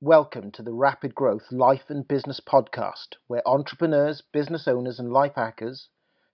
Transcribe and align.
Welcome 0.00 0.50
to 0.50 0.62
the 0.62 0.72
Rapid 0.72 1.14
Growth 1.14 1.52
Life 1.52 1.88
and 1.88 2.06
Business 2.06 2.40
Podcast, 2.40 3.14
where 3.28 3.46
entrepreneurs, 3.46 4.22
business 4.32 4.66
owners, 4.66 4.98
and 4.98 5.12
life 5.12 5.34
hackers 5.36 5.88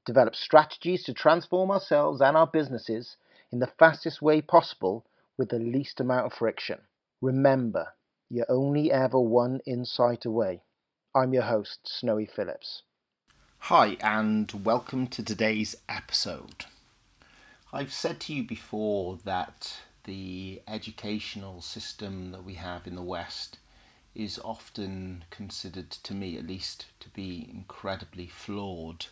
develop 0.06 0.34
strategies 0.34 1.04
to 1.04 1.13
transform 1.13 1.70
ourselves 1.70 2.23
and 2.23 2.38
our 2.38 2.46
businesses 2.46 3.17
in 3.52 3.58
the 3.58 3.70
fastest 3.78 4.23
way 4.23 4.41
possible 4.41 5.04
with 5.36 5.50
the 5.50 5.58
least 5.58 6.00
amount 6.00 6.26
of 6.26 6.33
friction. 6.33 6.81
Remember, 7.20 7.92
you're 8.30 8.46
only 8.48 8.91
ever 8.91 9.20
one 9.20 9.61
insight 9.66 10.24
away. 10.24 10.62
I'm 11.14 11.34
your 11.34 11.42
host, 11.42 11.80
Snowy 11.84 12.27
Phillips. 12.27 12.82
Hi, 13.64 13.98
and 14.00 14.50
welcome 14.64 15.06
to 15.08 15.22
today's 15.22 15.77
episode. 15.86 16.64
I've 17.74 17.92
said 17.92 18.20
to 18.20 18.34
you 18.34 18.42
before 18.42 19.18
that 19.24 19.80
the 20.04 20.62
educational 20.66 21.60
system 21.60 22.32
that 22.32 22.44
we 22.44 22.54
have 22.54 22.86
in 22.86 22.94
the 22.94 23.02
West 23.02 23.58
is 24.14 24.40
often 24.44 25.24
considered, 25.30 25.91
to 25.91 26.14
me 26.14 26.36
at 26.36 26.46
least, 26.46 26.86
to 27.00 27.08
be 27.10 27.48
incredibly 27.52 28.27
flawed. 28.27 29.06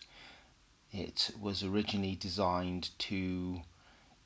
It 0.93 1.31
was 1.41 1.63
originally 1.63 2.17
designed 2.17 2.91
to 2.99 3.63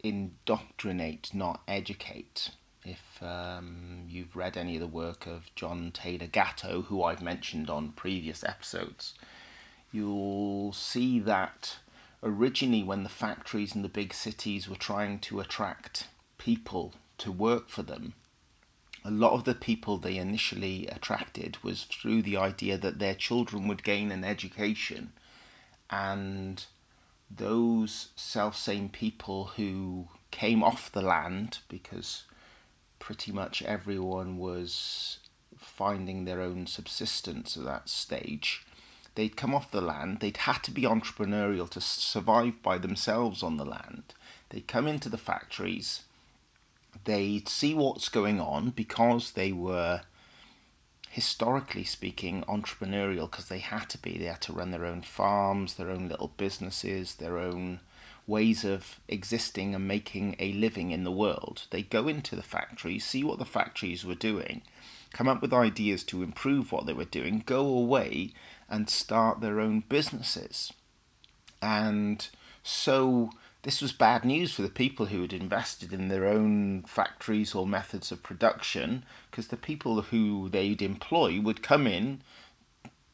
indoctrinate, 0.03 1.35
not 1.35 1.61
educate. 1.69 2.51
If 2.85 3.23
um, 3.23 4.05
you've 4.09 4.35
read 4.35 4.57
any 4.57 4.75
of 4.77 4.81
the 4.81 4.87
work 4.87 5.27
of 5.27 5.55
John 5.55 5.93
Taylor 5.93 6.27
Gatto, 6.27 6.83
who 6.83 7.03
I've 7.03 7.23
mentioned 7.23 7.69
on 7.71 7.93
previous 7.93 8.43
episodes, 8.43 9.15
you'll 9.93 10.73
see 10.73 11.21
that 11.21 11.77
originally, 12.23 12.83
when 12.83 13.03
the 13.03 13.09
factories 13.09 13.75
in 13.75 13.83
the 13.83 13.89
big 13.89 14.15
cities 14.15 14.69
were 14.69 14.77
trying 14.77 15.19
to 15.19 15.41
attract 15.41 16.07
people 16.43 16.93
to 17.19 17.31
work 17.31 17.69
for 17.69 17.83
them, 17.83 18.15
a 19.05 19.11
lot 19.11 19.33
of 19.33 19.45
the 19.45 19.55
people 19.55 19.97
they 19.97 20.17
initially 20.17 20.89
attracted 20.89 21.63
was 21.63 21.85
through 21.85 22.23
the 22.23 22.37
idea 22.37 22.77
that 22.77 22.99
their 22.99 23.15
children 23.15 23.69
would 23.69 23.85
gain 23.85 24.11
an 24.11 24.25
education 24.25 25.13
and 25.89 26.67
those 27.31 28.09
self 28.17 28.57
same 28.57 28.89
people 28.89 29.53
who 29.57 30.09
came 30.33 30.65
off 30.65 30.91
the 30.91 31.03
land 31.03 31.59
because 31.69 32.25
pretty 32.99 33.31
much 33.31 33.63
everyone 33.63 34.39
was 34.39 35.19
finding 35.57 36.25
their 36.25 36.41
own 36.41 36.67
subsistence 36.67 37.57
at 37.57 37.65
that 37.65 37.89
stage. 37.89 38.65
They'd 39.15 39.37
come 39.37 39.55
off 39.55 39.71
the 39.71 39.81
land, 39.81 40.19
they'd 40.21 40.39
had 40.39 40.63
to 40.65 40.71
be 40.73 40.83
entrepreneurial 40.83 41.69
to 41.71 41.81
survive 41.81 42.63
by 42.63 42.79
themselves 42.79 43.43
on 43.43 43.59
the 43.59 43.65
land. 43.65 44.03
They'd 44.49 44.67
come 44.67 44.89
into 44.89 45.09
the 45.09 45.19
factories, 45.19 46.03
they'd 47.05 47.49
see 47.49 47.75
what's 47.75 48.09
going 48.09 48.41
on 48.41 48.71
because 48.71 49.33
they 49.33 49.53
were 49.53 50.03
historically 51.11 51.85
speaking, 51.85 52.43
entrepreneurial 52.49 53.31
because 53.31 53.49
they 53.49 53.59
had 53.59 53.89
to 53.91 53.99
be. 53.99 54.17
They 54.17 54.25
had 54.25 54.41
to 54.43 54.53
run 54.53 54.71
their 54.71 54.87
own 54.87 55.03
farms, 55.03 55.75
their 55.75 55.91
own 55.91 56.09
little 56.09 56.33
businesses, 56.37 57.17
their 57.17 57.39
own 57.39 57.81
ways 58.27 58.65
of 58.65 59.01
existing 59.09 59.75
and 59.75 59.87
making 59.87 60.37
a 60.39 60.53
living 60.53 60.91
in 60.91 61.05
the 61.05 61.13
world. 61.13 61.67
They 61.71 61.83
go 61.83 62.09
into 62.09 62.35
the 62.35 62.43
factories, 62.43 63.05
see 63.05 63.23
what 63.25 63.39
the 63.39 63.45
factories 63.45 64.07
were 64.07 64.15
doing, 64.15 64.63
come 65.13 65.29
up 65.29 65.43
with 65.43 65.53
ideas 65.53 66.03
to 66.05 66.23
improve 66.23 66.73
what 66.73 66.87
they 66.87 66.93
were 66.93 67.05
doing, 67.05 67.43
go 67.45 67.67
away 67.67 68.33
and 68.71 68.89
start 68.89 69.41
their 69.41 69.61
own 69.61 69.81
businesses. 69.81 70.73
And 71.61 72.27
so 72.63 73.31
this 73.63 73.81
was 73.81 73.93
bad 73.93 74.25
news 74.25 74.53
for 74.53 74.63
the 74.63 74.69
people 74.69 75.07
who 75.07 75.23
had 75.23 75.33
invested 75.33 75.93
in 75.93 76.09
their 76.09 76.27
own 76.27 76.83
factories 76.83 77.55
or 77.55 77.67
methods 77.67 78.11
of 78.11 78.23
production, 78.23 79.05
because 79.31 79.49
the 79.49 79.57
people 79.57 80.03
who 80.03 80.49
they'd 80.49 80.83
employ 80.83 81.41
would 81.41 81.63
come 81.63 81.87
in, 81.87 82.23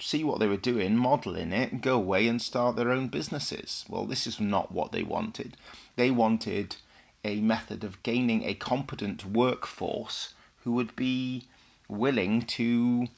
see 0.00 0.24
what 0.24 0.38
they 0.38 0.46
were 0.46 0.56
doing, 0.56 0.96
model 0.96 1.36
in 1.36 1.52
it, 1.52 1.70
and 1.70 1.82
go 1.82 1.96
away 1.96 2.26
and 2.26 2.40
start 2.40 2.76
their 2.76 2.90
own 2.90 3.08
businesses. 3.08 3.84
Well, 3.88 4.06
this 4.06 4.26
is 4.26 4.40
not 4.40 4.72
what 4.72 4.92
they 4.92 5.02
wanted. 5.02 5.56
They 5.96 6.10
wanted 6.10 6.76
a 7.24 7.40
method 7.40 7.84
of 7.84 8.02
gaining 8.02 8.44
a 8.44 8.54
competent 8.54 9.26
workforce 9.26 10.34
who 10.64 10.72
would 10.72 10.96
be 10.96 11.46
willing 11.88 12.42
to 12.42 13.08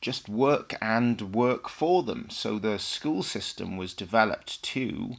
just 0.00 0.28
work 0.28 0.76
and 0.80 1.34
work 1.34 1.68
for 1.68 2.02
them. 2.02 2.28
So 2.30 2.58
the 2.58 2.78
school 2.78 3.22
system 3.22 3.76
was 3.76 3.94
developed 3.94 4.62
to 4.64 5.16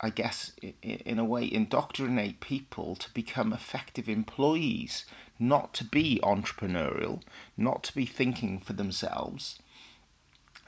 I 0.00 0.10
guess, 0.10 0.52
in 0.82 1.18
a 1.18 1.24
way, 1.24 1.50
indoctrinate 1.50 2.40
people 2.40 2.96
to 2.96 3.12
become 3.12 3.52
effective 3.52 4.08
employees, 4.08 5.04
not 5.38 5.74
to 5.74 5.84
be 5.84 6.18
entrepreneurial, 6.22 7.22
not 7.56 7.82
to 7.84 7.94
be 7.94 8.06
thinking 8.06 8.60
for 8.60 8.72
themselves, 8.72 9.58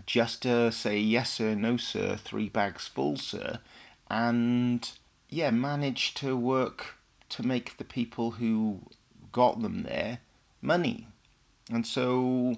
just 0.05 0.43
to 0.43 0.71
say 0.71 0.99
yes 0.99 1.33
sir, 1.35 1.55
no 1.55 1.79
sir, 1.79 2.17
three 2.17 2.51
bags 2.51 2.87
full 2.87 3.17
sir, 3.17 3.61
and 4.11 4.93
yeah, 5.31 5.51
manage 5.51 6.13
to 6.15 6.37
work 6.37 6.97
to 7.31 7.47
make 7.47 7.79
the 7.79 7.85
people 7.85 8.33
who 8.33 8.81
got 9.33 9.63
them 9.63 9.85
there 9.85 10.19
money. 10.61 11.09
And 11.71 11.87
so 11.87 12.57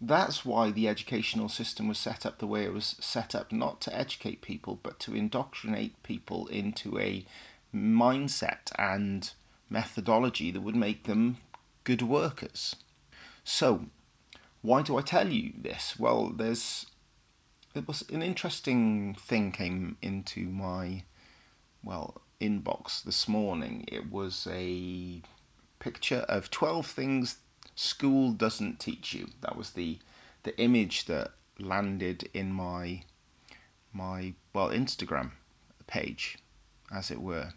that's 0.00 0.44
why 0.44 0.70
the 0.70 0.88
educational 0.88 1.48
system 1.48 1.88
was 1.88 1.98
set 1.98 2.26
up 2.26 2.38
the 2.38 2.46
way 2.46 2.64
it 2.64 2.72
was 2.72 2.96
set 3.00 3.34
up, 3.34 3.50
not 3.50 3.80
to 3.82 3.96
educate 3.96 4.42
people, 4.42 4.78
but 4.82 4.98
to 5.00 5.14
indoctrinate 5.14 6.02
people 6.02 6.46
into 6.48 6.98
a 6.98 7.24
mindset 7.74 8.72
and 8.78 9.32
methodology 9.70 10.50
that 10.50 10.60
would 10.60 10.76
make 10.76 11.04
them 11.04 11.38
good 11.84 12.02
workers. 12.02 12.76
So, 13.42 13.86
why 14.60 14.82
do 14.82 14.98
I 14.98 15.02
tell 15.02 15.28
you 15.28 15.52
this? 15.56 15.98
Well, 15.98 16.30
there's 16.30 16.86
it 17.74 17.86
was 17.86 18.04
an 18.10 18.22
interesting 18.22 19.14
thing 19.14 19.52
came 19.52 19.96
into 20.02 20.48
my 20.48 21.04
well 21.82 22.20
inbox 22.40 23.02
this 23.02 23.28
morning. 23.28 23.84
It 23.88 24.10
was 24.10 24.48
a 24.50 25.22
picture 25.78 26.24
of 26.28 26.50
12 26.50 26.86
things 26.86 27.38
school 27.76 28.32
doesn't 28.32 28.80
teach 28.80 29.14
you. 29.14 29.28
That 29.42 29.56
was 29.56 29.70
the 29.70 29.98
the 30.42 30.58
image 30.58 31.04
that 31.04 31.32
landed 31.60 32.28
in 32.34 32.52
my 32.52 33.02
my 33.92 34.34
well 34.52 34.70
Instagram 34.70 35.30
page, 35.86 36.38
as 36.92 37.10
it 37.10 37.20
were. 37.20 37.50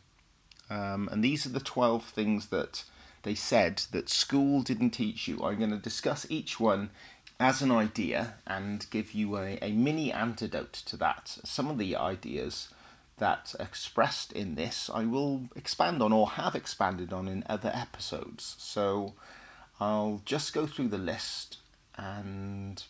Um, 0.69 1.09
and 1.11 1.23
these 1.23 1.47
are 1.47 1.49
the 1.49 1.59
twelve 1.59 2.05
things 2.05 2.47
that 2.47 2.83
they 3.23 3.35
said 3.35 3.83
that 3.91 4.09
school 4.09 4.61
didn't 4.61 4.91
teach 4.91 5.27
you. 5.27 5.43
I'm 5.43 5.57
going 5.57 5.71
to 5.71 5.77
discuss 5.77 6.27
each 6.29 6.59
one 6.59 6.91
as 7.39 7.61
an 7.61 7.71
idea 7.71 8.35
and 8.45 8.85
give 8.89 9.13
you 9.13 9.37
a, 9.37 9.57
a 9.61 9.71
mini 9.71 10.11
antidote 10.11 10.73
to 10.73 10.97
that. 10.97 11.37
Some 11.43 11.67
of 11.67 11.77
the 11.77 11.95
ideas 11.95 12.69
that 13.17 13.53
expressed 13.59 14.31
in 14.31 14.55
this 14.55 14.89
I 14.93 15.03
will 15.03 15.49
expand 15.55 16.01
on 16.01 16.13
or 16.13 16.29
have 16.31 16.55
expanded 16.55 17.11
on 17.11 17.27
in 17.27 17.43
other 17.47 17.71
episodes. 17.73 18.55
So 18.57 19.13
I'll 19.79 20.21
just 20.25 20.53
go 20.53 20.67
through 20.67 20.89
the 20.89 20.97
list 20.97 21.57
and 21.97 22.83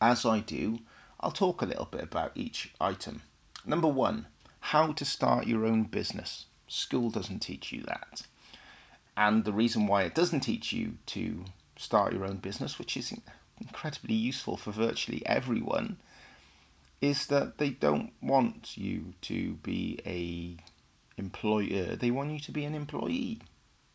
as 0.00 0.24
I 0.24 0.40
do, 0.40 0.80
I'll 1.20 1.30
talk 1.30 1.62
a 1.62 1.66
little 1.66 1.86
bit 1.86 2.02
about 2.02 2.32
each 2.34 2.72
item. 2.80 3.22
Number 3.64 3.88
one, 3.88 4.26
how 4.60 4.92
to 4.92 5.04
start 5.04 5.46
your 5.46 5.64
own 5.64 5.84
business. 5.84 6.46
School 6.68 7.10
doesn't 7.10 7.40
teach 7.40 7.72
you 7.72 7.82
that. 7.82 8.22
And 9.16 9.44
the 9.44 9.52
reason 9.52 9.86
why 9.86 10.02
it 10.02 10.14
doesn't 10.14 10.40
teach 10.40 10.72
you 10.72 10.94
to 11.06 11.44
start 11.76 12.12
your 12.12 12.24
own 12.24 12.36
business, 12.36 12.78
which 12.78 12.96
is 12.96 13.14
incredibly 13.60 14.14
useful 14.14 14.56
for 14.56 14.72
virtually 14.72 15.22
everyone, 15.24 15.96
is 17.00 17.26
that 17.26 17.58
they 17.58 17.70
don't 17.70 18.12
want 18.20 18.76
you 18.76 19.14
to 19.22 19.54
be 19.62 20.00
a 20.04 20.56
employer. 21.20 21.92
Uh, 21.92 21.96
they 21.96 22.10
want 22.10 22.30
you 22.30 22.40
to 22.40 22.52
be 22.52 22.64
an 22.64 22.74
employee. 22.74 23.40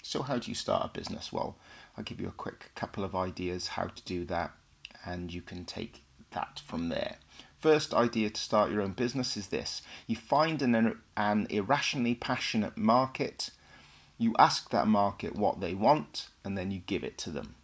So 0.01 0.23
how 0.23 0.37
do 0.37 0.49
you 0.49 0.55
start 0.55 0.85
a 0.85 0.97
business? 0.97 1.31
Well, 1.31 1.55
I'll 1.97 2.03
give 2.03 2.19
you 2.19 2.27
a 2.27 2.31
quick 2.31 2.71
couple 2.75 3.03
of 3.03 3.15
ideas 3.15 3.69
how 3.69 3.85
to 3.85 4.03
do 4.03 4.25
that, 4.25 4.51
and 5.05 5.33
you 5.33 5.41
can 5.41 5.65
take 5.65 6.03
that 6.31 6.61
from 6.65 6.89
there. 6.89 7.17
First 7.59 7.93
idea 7.93 8.29
to 8.31 8.41
start 8.41 8.71
your 8.71 8.81
own 8.81 8.93
business 8.93 9.37
is 9.37 9.49
this 9.49 9.83
you 10.07 10.15
find 10.15 10.61
an, 10.61 10.99
an 11.15 11.47
irrationally 11.49 12.15
passionate 12.15 12.75
market, 12.75 13.51
you 14.17 14.33
ask 14.39 14.69
that 14.71 14.87
market 14.87 15.35
what 15.35 15.59
they 15.59 15.73
want, 15.73 16.29
and 16.43 16.57
then 16.57 16.71
you 16.71 16.81
give 16.85 17.03
it 17.03 17.17
to 17.19 17.29
them. 17.29 17.55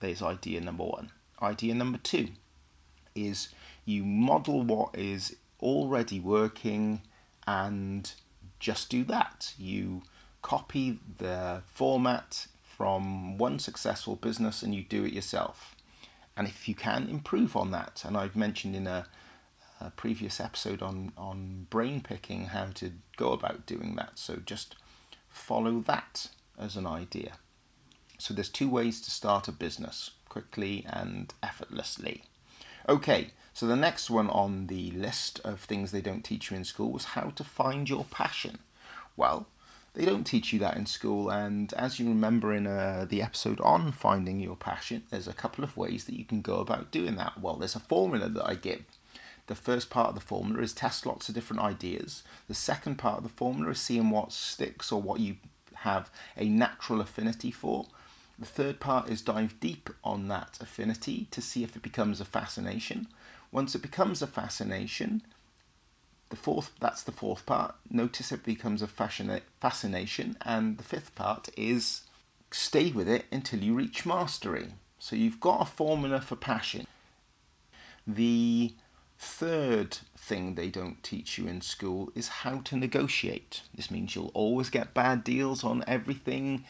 There's 0.00 0.22
idea 0.22 0.60
number 0.60 0.84
one. 0.84 1.12
Idea 1.40 1.74
number 1.74 1.98
two 1.98 2.28
is 3.14 3.48
you 3.84 4.04
model 4.04 4.62
what 4.62 4.94
is 4.94 5.36
already 5.60 6.20
working 6.20 7.02
and 7.46 8.12
just 8.60 8.90
do 8.90 9.04
that. 9.04 9.54
You 9.58 10.02
copy 10.42 10.98
the 11.18 11.62
format 11.66 12.46
from 12.62 13.38
one 13.38 13.58
successful 13.58 14.16
business 14.16 14.62
and 14.62 14.74
you 14.74 14.82
do 14.82 15.04
it 15.04 15.12
yourself. 15.12 15.74
And 16.36 16.46
if 16.46 16.68
you 16.68 16.74
can, 16.74 17.08
improve 17.08 17.56
on 17.56 17.70
that. 17.70 18.02
And 18.04 18.16
I've 18.16 18.36
mentioned 18.36 18.76
in 18.76 18.86
a, 18.86 19.06
a 19.80 19.90
previous 19.90 20.38
episode 20.38 20.82
on, 20.82 21.12
on 21.16 21.66
brain 21.70 22.02
picking 22.02 22.46
how 22.46 22.66
to 22.74 22.92
go 23.16 23.32
about 23.32 23.64
doing 23.64 23.96
that. 23.96 24.18
So 24.18 24.36
just 24.44 24.76
follow 25.30 25.80
that 25.80 26.28
as 26.58 26.76
an 26.76 26.86
idea. 26.86 27.32
So 28.18 28.34
there's 28.34 28.48
two 28.48 28.68
ways 28.68 29.00
to 29.02 29.10
start 29.10 29.48
a 29.48 29.52
business 29.52 30.10
quickly 30.28 30.84
and 30.88 31.32
effortlessly. 31.42 32.24
Okay, 32.88 33.30
so 33.52 33.66
the 33.66 33.76
next 33.76 34.10
one 34.10 34.28
on 34.28 34.66
the 34.66 34.90
list 34.90 35.40
of 35.44 35.60
things 35.60 35.90
they 35.90 36.02
don't 36.02 36.22
teach 36.24 36.50
you 36.50 36.56
in 36.56 36.64
school 36.64 36.92
was 36.92 37.04
how 37.06 37.30
to 37.30 37.44
find 37.44 37.88
your 37.88 38.04
passion. 38.04 38.58
Well, 39.16 39.46
they 39.96 40.04
don't 40.04 40.24
teach 40.24 40.52
you 40.52 40.58
that 40.58 40.76
in 40.76 40.84
school, 40.84 41.30
and 41.30 41.72
as 41.72 41.98
you 41.98 42.06
remember 42.06 42.52
in 42.52 42.66
uh, 42.66 43.06
the 43.08 43.22
episode 43.22 43.58
on 43.62 43.92
finding 43.92 44.38
your 44.40 44.54
passion, 44.54 45.04
there's 45.08 45.26
a 45.26 45.32
couple 45.32 45.64
of 45.64 45.74
ways 45.74 46.04
that 46.04 46.18
you 46.18 46.24
can 46.26 46.42
go 46.42 46.56
about 46.56 46.90
doing 46.90 47.16
that. 47.16 47.40
Well, 47.40 47.56
there's 47.56 47.74
a 47.74 47.80
formula 47.80 48.28
that 48.28 48.46
I 48.46 48.56
give. 48.56 48.84
The 49.46 49.54
first 49.54 49.88
part 49.88 50.10
of 50.10 50.14
the 50.14 50.20
formula 50.20 50.62
is 50.62 50.74
test 50.74 51.06
lots 51.06 51.30
of 51.30 51.34
different 51.34 51.62
ideas. 51.62 52.24
The 52.46 52.54
second 52.54 52.96
part 52.96 53.18
of 53.18 53.22
the 53.22 53.30
formula 53.30 53.70
is 53.70 53.80
seeing 53.80 54.10
what 54.10 54.32
sticks 54.32 54.92
or 54.92 55.00
what 55.00 55.20
you 55.20 55.36
have 55.76 56.10
a 56.36 56.46
natural 56.46 57.00
affinity 57.00 57.50
for. 57.50 57.86
The 58.38 58.44
third 58.44 58.80
part 58.80 59.08
is 59.08 59.22
dive 59.22 59.58
deep 59.60 59.88
on 60.04 60.28
that 60.28 60.58
affinity 60.60 61.26
to 61.30 61.40
see 61.40 61.64
if 61.64 61.74
it 61.74 61.82
becomes 61.82 62.20
a 62.20 62.26
fascination. 62.26 63.06
Once 63.50 63.74
it 63.74 63.80
becomes 63.80 64.20
a 64.20 64.26
fascination, 64.26 65.22
the 66.30 66.36
fourth 66.36 66.72
that's 66.80 67.02
the 67.02 67.12
fourth 67.12 67.46
part. 67.46 67.74
Notice 67.90 68.32
it 68.32 68.44
becomes 68.44 68.82
a 68.82 68.86
fascina- 68.86 69.42
fascination, 69.60 70.36
and 70.42 70.78
the 70.78 70.84
fifth 70.84 71.14
part 71.14 71.48
is 71.56 72.02
stay 72.50 72.90
with 72.90 73.08
it 73.08 73.26
until 73.30 73.60
you 73.60 73.74
reach 73.74 74.06
mastery. 74.06 74.74
So 74.98 75.16
you've 75.16 75.40
got 75.40 75.62
a 75.62 75.66
formula 75.66 76.20
for 76.20 76.36
passion. 76.36 76.86
The 78.06 78.74
third 79.18 79.98
thing 80.16 80.54
they 80.54 80.68
don't 80.68 81.02
teach 81.02 81.38
you 81.38 81.46
in 81.46 81.60
school 81.60 82.10
is 82.14 82.28
how 82.28 82.58
to 82.60 82.76
negotiate. 82.76 83.62
This 83.74 83.90
means 83.90 84.14
you'll 84.14 84.30
always 84.34 84.70
get 84.70 84.94
bad 84.94 85.24
deals 85.24 85.64
on 85.64 85.84
everything 85.86 86.64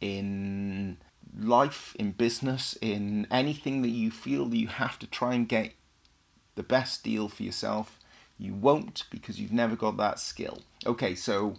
in 0.00 0.98
life, 1.38 1.94
in 1.98 2.12
business, 2.12 2.76
in 2.80 3.26
anything 3.30 3.82
that 3.82 3.90
you 3.90 4.10
feel 4.10 4.46
that 4.46 4.56
you 4.56 4.68
have 4.68 4.98
to 4.98 5.06
try 5.06 5.34
and 5.34 5.48
get 5.48 5.72
the 6.54 6.62
best 6.62 7.04
deal 7.04 7.28
for 7.28 7.42
yourself 7.42 7.99
you 8.40 8.54
won't 8.54 9.04
because 9.10 9.38
you've 9.38 9.52
never 9.52 9.76
got 9.76 9.98
that 9.98 10.18
skill. 10.18 10.62
Okay, 10.86 11.14
so 11.14 11.54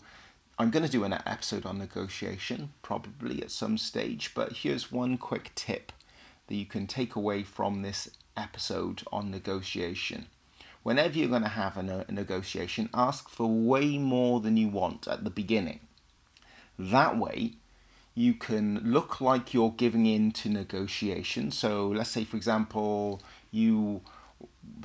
I'm 0.57 0.71
going 0.71 0.85
to 0.85 0.91
do 0.91 1.03
an 1.03 1.13
episode 1.13 1.65
on 1.65 1.77
negotiation 1.77 2.73
probably 2.81 3.41
at 3.41 3.51
some 3.51 3.77
stage, 3.77 4.31
but 4.33 4.53
here's 4.57 4.91
one 4.91 5.17
quick 5.17 5.51
tip 5.53 5.91
that 6.47 6.55
you 6.55 6.65
can 6.65 6.87
take 6.87 7.15
away 7.15 7.43
from 7.43 7.81
this 7.81 8.09
episode 8.35 9.03
on 9.11 9.29
negotiation. 9.29 10.25
Whenever 10.81 11.19
you're 11.19 11.29
going 11.29 11.43
to 11.43 11.49
have 11.49 11.77
a, 11.77 12.05
negotiation, 12.09 12.89
ask 12.95 13.29
for 13.29 13.47
way 13.47 13.99
more 13.99 14.39
than 14.39 14.57
you 14.57 14.67
want 14.67 15.07
at 15.07 15.23
the 15.23 15.29
beginning. 15.29 15.81
That 16.79 17.19
way, 17.19 17.53
you 18.15 18.33
can 18.33 18.81
look 18.83 19.21
like 19.21 19.53
you're 19.53 19.75
giving 19.77 20.07
in 20.07 20.31
to 20.31 20.49
negotiation. 20.49 21.51
So, 21.51 21.89
let's 21.89 22.09
say, 22.09 22.23
for 22.23 22.37
example, 22.37 23.21
you 23.51 24.01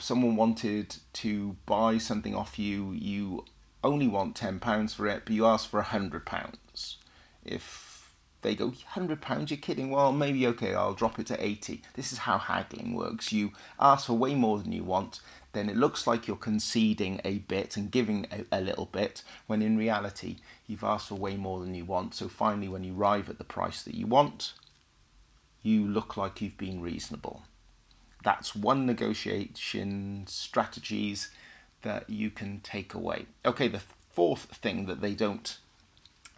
someone 0.00 0.36
wanted 0.36 0.96
to 1.14 1.56
buy 1.66 1.98
something 1.98 2.34
off 2.34 2.58
you, 2.58 2.92
you 2.92 3.44
only 3.82 4.08
want 4.08 4.36
ten 4.36 4.58
pounds 4.58 4.94
for 4.94 5.06
it, 5.06 5.22
but 5.24 5.34
you 5.34 5.46
ask 5.46 5.68
for 5.68 5.80
a 5.80 5.84
hundred 5.84 6.26
pounds. 6.26 6.98
If 7.44 8.14
they 8.42 8.54
go 8.54 8.72
hundred 8.88 9.20
pounds, 9.20 9.50
you're 9.50 9.58
kidding. 9.58 9.90
Well, 9.90 10.12
maybe 10.12 10.46
okay, 10.48 10.74
I'll 10.74 10.94
drop 10.94 11.18
it 11.18 11.26
to 11.28 11.44
eighty. 11.44 11.82
This 11.94 12.12
is 12.12 12.18
how 12.18 12.38
haggling 12.38 12.94
works. 12.94 13.32
You 13.32 13.52
ask 13.78 14.06
for 14.06 14.14
way 14.14 14.34
more 14.34 14.58
than 14.58 14.72
you 14.72 14.84
want, 14.84 15.20
then 15.52 15.68
it 15.68 15.76
looks 15.76 16.06
like 16.06 16.26
you're 16.26 16.36
conceding 16.36 17.20
a 17.24 17.38
bit 17.38 17.76
and 17.76 17.90
giving 17.90 18.26
a, 18.30 18.58
a 18.58 18.60
little 18.60 18.86
bit, 18.86 19.22
when 19.46 19.62
in 19.62 19.76
reality 19.78 20.36
you've 20.66 20.84
asked 20.84 21.08
for 21.08 21.14
way 21.14 21.36
more 21.36 21.60
than 21.60 21.74
you 21.74 21.84
want. 21.84 22.14
So 22.14 22.28
finally, 22.28 22.68
when 22.68 22.84
you 22.84 22.94
arrive 22.96 23.30
at 23.30 23.38
the 23.38 23.44
price 23.44 23.82
that 23.82 23.94
you 23.94 24.06
want, 24.06 24.52
you 25.62 25.86
look 25.86 26.16
like 26.16 26.40
you've 26.40 26.58
been 26.58 26.80
reasonable. 26.80 27.42
That's 28.26 28.56
one 28.56 28.86
negotiation 28.86 30.24
strategies 30.26 31.30
that 31.82 32.10
you 32.10 32.28
can 32.28 32.58
take 32.58 32.92
away. 32.92 33.26
Okay, 33.44 33.68
the 33.68 33.82
fourth 34.10 34.46
thing 34.46 34.86
that 34.86 35.00
they 35.00 35.14
don't 35.14 35.56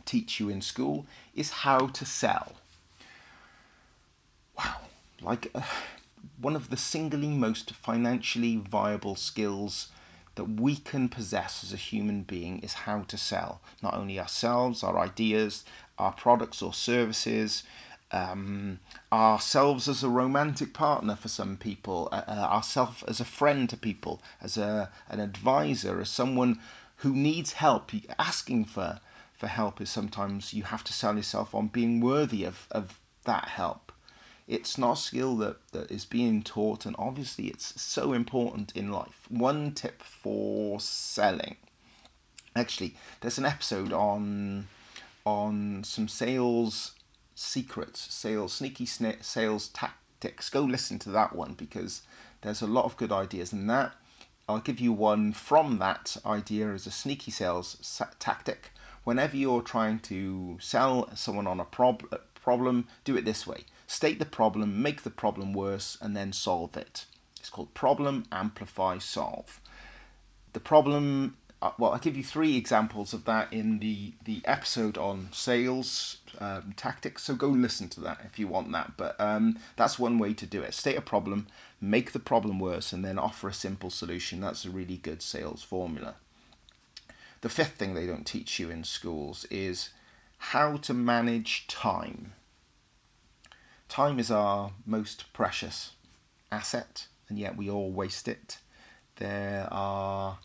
teach 0.05 0.39
you 0.39 0.51
in 0.51 0.61
school 0.61 1.07
is 1.35 1.65
how 1.65 1.87
to 1.87 2.05
sell. 2.05 2.57
Wow, 4.59 4.81
like 5.23 5.51
uh, 5.55 5.63
one 6.39 6.55
of 6.55 6.69
the 6.69 6.77
singly 6.77 7.29
most 7.29 7.71
financially 7.71 8.57
viable 8.57 9.15
skills 9.15 9.89
that 10.35 10.61
we 10.61 10.77
can 10.77 11.09
possess 11.09 11.65
as 11.65 11.73
a 11.73 11.77
human 11.77 12.23
being 12.23 12.59
is 12.59 12.85
how 12.85 13.01
to 13.09 13.17
sell 13.17 13.63
not 13.83 13.95
only 13.95 14.21
ourselves, 14.21 14.83
our 14.83 14.99
ideas, 14.99 15.65
our 15.99 16.13
products 16.13 16.61
or 16.61 16.75
services, 16.75 17.63
um, 18.11 18.81
ourselves 19.13 19.89
as 19.89 20.03
a 20.03 20.09
romantic 20.09 20.73
partner 20.73 21.17
for 21.17 21.29
some 21.29 21.57
people, 21.57 22.09
uh, 22.13 22.23
uh, 22.27 22.49
ourselves 22.51 23.03
as 23.05 23.21
a 23.21 23.25
friend 23.25 23.69
to 23.71 23.77
people, 23.77 24.23
as 24.41 24.57
a 24.57 24.91
an 25.09 25.21
advisor, 25.21 26.01
as 26.01 26.09
someone 26.09 26.59
who 26.97 27.13
needs 27.15 27.53
help. 27.53 27.91
Asking 28.19 28.65
for 28.65 29.01
for 29.33 29.47
help 29.47 29.81
is 29.81 29.91
sometimes 29.91 30.53
you 30.53 30.65
have 30.65 30.83
to 30.85 30.93
sell 30.93 31.17
yourself 31.17 31.55
on 31.55 31.69
being 31.69 32.01
worthy 32.01 32.45
of, 32.45 32.67
of 32.73 32.99
that 33.25 33.49
help. 33.49 33.93
It's 34.49 34.77
not 34.79 34.99
a 34.99 35.01
skill 35.01 35.37
that, 35.37 35.57
that 35.73 35.91
is 35.91 36.07
being 36.07 36.43
taught, 36.43 36.87
and 36.87 36.97
obviously 36.99 37.49
it's 37.49 37.81
so 37.81 38.15
important 38.15 38.75
in 38.75 38.91
life. 38.91 39.27
One 39.29 39.73
tip 39.73 40.03
for 40.03 40.81
selling. 40.81 41.57
Actually, 42.57 42.95
there's 43.21 43.39
an 43.39 43.45
episode 43.45 43.93
on 43.93 44.67
on 45.25 45.85
some 45.85 46.09
sales 46.09 46.93
secrets, 47.39 48.13
sales, 48.13 48.53
sneaky 48.53 48.85
sna- 48.85 49.23
sales 49.23 49.69
tactics. 49.69 50.51
Go 50.51 50.63
listen 50.63 50.99
to 51.01 51.11
that 51.11 51.37
one 51.37 51.55
because 51.55 52.03
there's 52.43 52.63
a 52.63 52.67
lot 52.67 52.85
of 52.85 52.97
good 52.97 53.13
ideas 53.13 53.53
in 53.53 53.67
that. 53.69 53.95
I'll 54.49 54.59
give 54.59 54.81
you 54.81 54.93
one 54.93 55.33
from 55.33 55.79
that 55.79 56.17
idea 56.27 56.73
as 56.73 56.87
a 56.87 56.91
sneaky 56.91 57.31
sales 57.31 57.77
sa- 57.81 58.07
tactic. 58.19 58.73
Whenever 59.05 59.37
you're 59.37 59.63
trying 59.63 60.01
to 60.01 60.59
sell 60.61 61.09
someone 61.15 61.47
on 61.47 61.61
a 61.61 61.65
prob- 61.65 62.13
problem, 62.35 62.89
do 63.05 63.17
it 63.17 63.25
this 63.25 63.47
way 63.47 63.65
state 63.87 64.19
the 64.19 64.27
problem, 64.27 64.83
make 64.83 65.03
the 65.03 65.11
problem 65.11 65.53
worse, 65.53 65.97
and 66.01 66.17
then 66.17 66.33
solve 66.33 66.77
it. 66.77 67.07
It's 67.39 67.49
called 67.49 67.73
problem, 67.73 68.25
amplify, 68.31 68.99
solve. 68.99 69.61
The 70.53 70.61
problem 70.61 71.37
uh, 71.61 71.73
well, 71.77 71.93
I'll 71.93 71.99
give 71.99 72.17
you 72.17 72.23
three 72.23 72.57
examples 72.57 73.13
of 73.13 73.25
that 73.25 73.53
in 73.53 73.81
the, 73.81 74.13
the 74.25 74.43
episode 74.45 74.97
on 74.97 75.29
sales 75.33 76.19
um, 76.39 76.73
tactics. 76.77 77.25
So 77.25 77.35
go 77.35 77.49
listen 77.49 77.89
to 77.91 78.01
that 78.03 78.21
if 78.25 78.39
you 78.39 78.47
want 78.47 78.71
that. 78.73 78.93
But 78.97 79.21
um, 79.21 79.59
that's 79.75 79.99
one 79.99 80.19
way 80.19 80.35
to 80.35 80.47
do 80.47 80.63
it. 80.63 80.75
State 80.75 80.97
a 80.97 81.01
problem, 81.01 81.49
make 81.81 82.13
the 82.13 82.21
problem 82.21 82.61
worse, 82.61 82.93
and 82.93 83.05
then 83.05 83.19
offer 83.19 83.49
a 83.49 83.55
simple 83.55 83.91
solution. 83.91 84.41
That's 84.41 84.65
a 84.65 84.71
really 84.71 84.99
good 84.99 85.21
sales 85.21 85.65
formula. 85.65 86.15
The 87.41 87.49
fifth 87.49 87.75
thing 87.75 87.95
they 87.95 88.07
don't 88.07 88.27
teach 88.27 88.61
you 88.61 88.71
in 88.71 88.85
schools 88.85 89.45
is 89.51 89.91
how 90.39 90.77
to 90.77 90.95
manage 90.95 91.67
time. 91.67 92.35
Time 93.89 94.21
is 94.21 94.31
our 94.31 94.73
most 94.87 95.33
precious 95.33 95.93
asset, 96.53 97.07
and 97.29 97.39
yet 97.39 97.57
we 97.57 97.69
all 97.69 97.91
waste 97.91 98.29
it. 98.29 98.59
There 99.17 99.67
are 99.73 100.39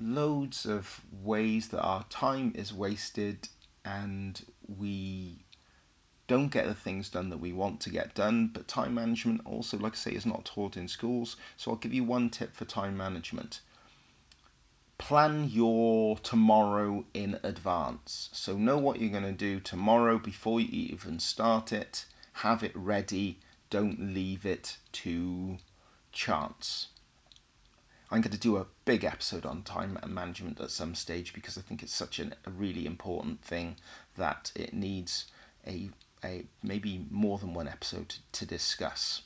loads 0.00 0.66
of 0.66 1.02
ways 1.12 1.68
that 1.68 1.80
our 1.80 2.04
time 2.04 2.52
is 2.54 2.72
wasted 2.72 3.48
and 3.84 4.44
we 4.66 5.44
don't 6.26 6.48
get 6.48 6.66
the 6.66 6.74
things 6.74 7.10
done 7.10 7.28
that 7.28 7.40
we 7.40 7.52
want 7.52 7.80
to 7.80 7.90
get 7.90 8.14
done. 8.14 8.48
But 8.52 8.66
time 8.66 8.94
management, 8.94 9.42
also, 9.44 9.78
like 9.78 9.92
I 9.92 9.96
say, 9.96 10.12
is 10.12 10.26
not 10.26 10.44
taught 10.44 10.76
in 10.76 10.88
schools. 10.88 11.36
So 11.56 11.70
I'll 11.70 11.76
give 11.76 11.92
you 11.92 12.04
one 12.04 12.30
tip 12.30 12.54
for 12.54 12.64
time 12.64 12.96
management 12.96 13.60
plan 14.98 15.48
your 15.50 16.16
tomorrow 16.18 17.04
in 17.12 17.38
advance. 17.42 18.30
So 18.32 18.56
know 18.56 18.78
what 18.78 19.00
you're 19.00 19.10
going 19.10 19.24
to 19.24 19.32
do 19.32 19.60
tomorrow 19.60 20.18
before 20.18 20.60
you 20.60 20.68
even 20.70 21.18
start 21.18 21.72
it. 21.72 22.06
Have 22.34 22.62
it 22.62 22.72
ready. 22.74 23.38
Don't 23.70 24.14
leave 24.14 24.46
it 24.46 24.78
to 24.92 25.58
chance. 26.12 26.88
I'm 28.14 28.20
going 28.20 28.30
to 28.30 28.38
do 28.38 28.58
a 28.58 28.66
big 28.84 29.02
episode 29.02 29.44
on 29.44 29.62
time 29.62 29.98
management 30.06 30.60
at 30.60 30.70
some 30.70 30.94
stage 30.94 31.34
because 31.34 31.58
I 31.58 31.62
think 31.62 31.82
it's 31.82 31.92
such 31.92 32.20
an, 32.20 32.36
a 32.46 32.50
really 32.50 32.86
important 32.86 33.42
thing 33.42 33.74
that 34.16 34.52
it 34.54 34.72
needs 34.72 35.26
a, 35.66 35.90
a 36.24 36.44
maybe 36.62 37.06
more 37.10 37.38
than 37.38 37.54
one 37.54 37.66
episode 37.66 38.10
to, 38.10 38.18
to 38.30 38.46
discuss. 38.46 39.22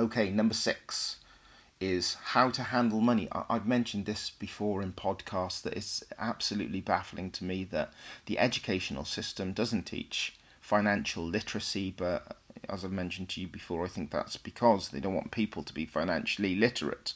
Okay, 0.00 0.30
number 0.30 0.52
six 0.52 1.18
is 1.80 2.16
how 2.32 2.50
to 2.50 2.64
handle 2.64 3.00
money. 3.00 3.28
I, 3.30 3.44
I've 3.48 3.68
mentioned 3.68 4.06
this 4.06 4.30
before 4.30 4.82
in 4.82 4.92
podcasts 4.92 5.62
that 5.62 5.74
it's 5.74 6.02
absolutely 6.18 6.80
baffling 6.80 7.30
to 7.30 7.44
me 7.44 7.62
that 7.70 7.92
the 8.26 8.40
educational 8.40 9.04
system 9.04 9.52
doesn't 9.52 9.84
teach 9.84 10.34
financial 10.60 11.24
literacy, 11.24 11.94
but 11.96 12.36
as 12.68 12.84
I've 12.84 12.90
mentioned 12.90 13.28
to 13.28 13.40
you 13.40 13.46
before, 13.46 13.84
I 13.84 13.88
think 13.88 14.10
that's 14.10 14.36
because 14.36 14.88
they 14.88 14.98
don't 14.98 15.14
want 15.14 15.30
people 15.30 15.62
to 15.62 15.72
be 15.72 15.86
financially 15.86 16.56
literate 16.56 17.14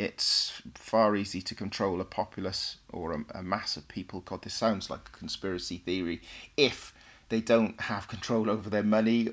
it's 0.00 0.62
far 0.74 1.14
easier 1.14 1.42
to 1.42 1.54
control 1.54 2.00
a 2.00 2.04
populace 2.04 2.78
or 2.90 3.12
a, 3.12 3.38
a, 3.38 3.42
mass 3.42 3.76
of 3.76 3.86
people. 3.86 4.20
God, 4.20 4.42
this 4.42 4.54
sounds 4.54 4.88
like 4.88 5.08
a 5.08 5.18
conspiracy 5.18 5.76
theory. 5.76 6.22
If 6.56 6.94
they 7.28 7.42
don't 7.42 7.78
have 7.82 8.08
control 8.08 8.48
over 8.48 8.70
their 8.70 8.82
money 8.82 9.28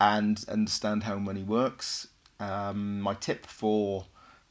and 0.00 0.44
understand 0.48 1.04
how 1.04 1.18
money 1.18 1.44
works. 1.44 2.08
Um, 2.40 3.00
my 3.00 3.14
tip 3.14 3.46
for 3.46 4.06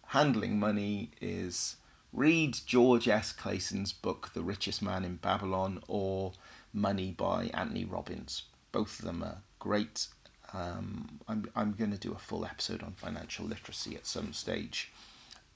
handling 0.07 0.57
money 0.57 1.11
is 1.21 1.75
read 2.13 2.57
George 2.65 3.07
S. 3.07 3.33
Clason's 3.33 3.91
book, 3.91 4.31
The 4.33 4.41
Richest 4.41 4.81
Man 4.81 5.03
in 5.03 5.17
Babylon, 5.17 5.81
or 5.87 6.31
Money 6.73 7.11
by 7.11 7.49
Anthony 7.53 7.85
Robbins. 7.85 8.43
Both 8.71 8.99
of 8.99 9.05
them 9.05 9.21
are 9.21 9.41
great. 9.59 10.07
Um, 10.53 11.19
I'm, 11.27 11.49
I'm 11.55 11.73
going 11.73 11.91
to 11.91 11.97
do 11.97 12.13
a 12.13 12.19
full 12.19 12.45
episode 12.45 12.81
on 12.81 12.93
financial 12.93 13.45
literacy 13.45 13.95
at 13.95 14.07
some 14.07 14.31
stage, 14.33 14.91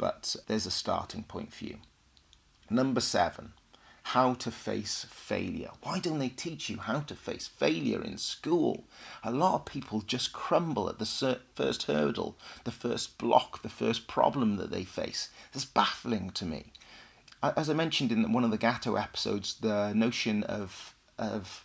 but 0.02 0.36
there's 0.48 0.66
a 0.66 0.72
starting 0.72 1.22
point 1.22 1.54
for 1.54 1.66
you. 1.66 1.78
Number 2.72 3.00
seven, 3.00 3.54
how 4.02 4.34
to 4.34 4.50
face 4.50 5.06
failure. 5.08 5.70
Why 5.84 6.00
don't 6.00 6.18
they 6.18 6.30
teach 6.30 6.72
you 6.72 6.80
how 6.80 7.02
to 7.02 7.14
face 7.14 7.46
failure 7.48 8.02
in 8.02 8.18
school? 8.18 8.86
A 9.24 9.30
lot 9.30 9.54
of 9.54 9.66
people 9.66 10.02
just 10.02 10.34
crumble 10.34 10.90
at 10.90 10.98
the 10.98 11.38
first 11.54 11.84
hurdle, 11.84 12.36
the 12.64 12.72
first 12.72 13.20
block, 13.20 13.62
the 13.62 13.70
first 13.70 14.08
problem 14.08 14.58
that 14.58 14.72
they 14.72 14.84
face. 14.84 15.30
It's 15.54 15.66
baffling 15.66 16.32
to 16.32 16.46
me. 16.46 16.74
As 17.44 17.70
I 17.70 17.74
mentioned 17.74 18.12
in 18.12 18.34
one 18.34 18.44
of 18.44 18.50
the 18.50 18.58
Gatto 18.58 18.96
episodes, 18.96 19.54
the 19.54 19.94
notion 19.94 20.44
of 20.44 20.96
of 21.20 21.64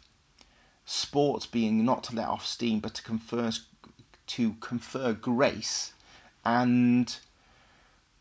sports 0.84 1.46
being 1.46 1.86
not 1.86 2.04
to 2.04 2.14
let 2.14 2.28
off 2.28 2.44
steam 2.44 2.80
but 2.80 2.92
to 2.94 3.02
confer 3.02 3.50
to 4.26 4.52
confer 4.60 5.14
grace 5.14 5.94
and 6.44 7.18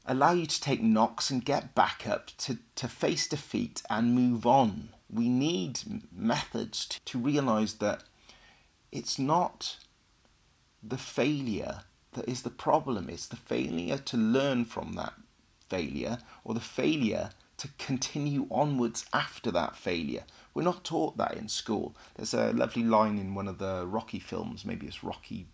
allow 0.06 0.34
you 0.34 0.46
to 0.46 0.62
take 0.62 0.82
knocks 0.82 1.30
and 1.30 1.44
get 1.44 1.76
back 1.76 2.06
up 2.08 2.32
to, 2.38 2.58
to 2.76 2.88
face 2.88 3.28
defeat 3.28 3.82
and 3.90 4.16
move 4.16 4.46
on. 4.46 4.90
We 5.10 5.30
need 5.30 5.80
methods 6.12 6.86
to, 6.88 7.06
to 7.06 7.18
realize 7.20 7.76
that 7.76 8.04
it's 8.92 9.18
not 9.18 9.78
the 10.82 10.98
failure 10.98 11.82
that 12.14 12.30
is 12.30 12.44
the 12.44 12.50
problem, 12.50 13.10
it's 13.10 13.28
the 13.28 13.36
failure 13.36 13.98
to 13.98 14.18
learn 14.18 14.66
from 14.66 14.94
that 14.94 15.14
failure 15.68 16.20
or 16.44 16.54
the 16.54 16.60
failure 16.60 17.32
to 17.58 17.70
continue 17.78 18.48
onwards 18.52 19.06
after 19.14 19.52
that 19.52 19.76
failure. 19.76 20.24
We're 20.54 20.64
not 20.64 20.84
taught 20.84 21.18
that 21.18 21.36
in 21.36 21.48
school. 21.48 21.96
There's 22.16 22.34
a 22.34 22.52
lovely 22.52 22.84
line 22.84 23.18
in 23.18 23.36
one 23.36 23.48
of 23.48 23.60
the 23.60 23.86
Rocky 23.86 24.20
films, 24.20 24.66
maybe 24.66 24.88
it's 24.88 25.04
Rocky, 25.04 25.48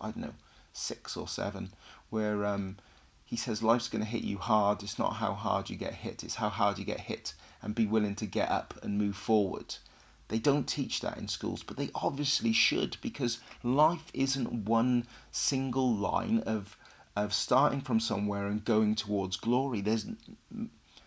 I 0.00 0.06
don't 0.06 0.18
know, 0.18 0.34
six 0.72 1.16
or 1.16 1.28
seven, 1.28 1.70
where 2.10 2.44
um, 2.44 2.76
he 3.26 3.36
says 3.36 3.62
life's 3.62 3.88
going 3.88 4.04
to 4.04 4.08
hit 4.08 4.22
you 4.22 4.38
hard. 4.38 4.82
It's 4.82 4.98
not 4.98 5.14
how 5.14 5.34
hard 5.34 5.68
you 5.68 5.76
get 5.76 5.94
hit, 5.94 6.22
it's 6.22 6.36
how 6.36 6.48
hard 6.48 6.78
you 6.78 6.84
get 6.84 7.00
hit 7.00 7.34
and 7.60 7.74
be 7.74 7.84
willing 7.84 8.14
to 8.14 8.26
get 8.26 8.48
up 8.48 8.74
and 8.82 8.96
move 8.96 9.16
forward. 9.16 9.76
They 10.28 10.38
don't 10.38 10.68
teach 10.68 11.00
that 11.00 11.18
in 11.18 11.28
schools, 11.28 11.62
but 11.62 11.76
they 11.76 11.90
obviously 11.94 12.52
should 12.52 12.96
because 13.00 13.40
life 13.62 14.10
isn't 14.14 14.64
one 14.64 15.06
single 15.30 15.92
line 15.92 16.42
of 16.46 16.76
of 17.14 17.32
starting 17.32 17.80
from 17.80 17.98
somewhere 17.98 18.46
and 18.46 18.64
going 18.64 18.94
towards 18.94 19.36
glory. 19.36 19.80
There's 19.80 20.06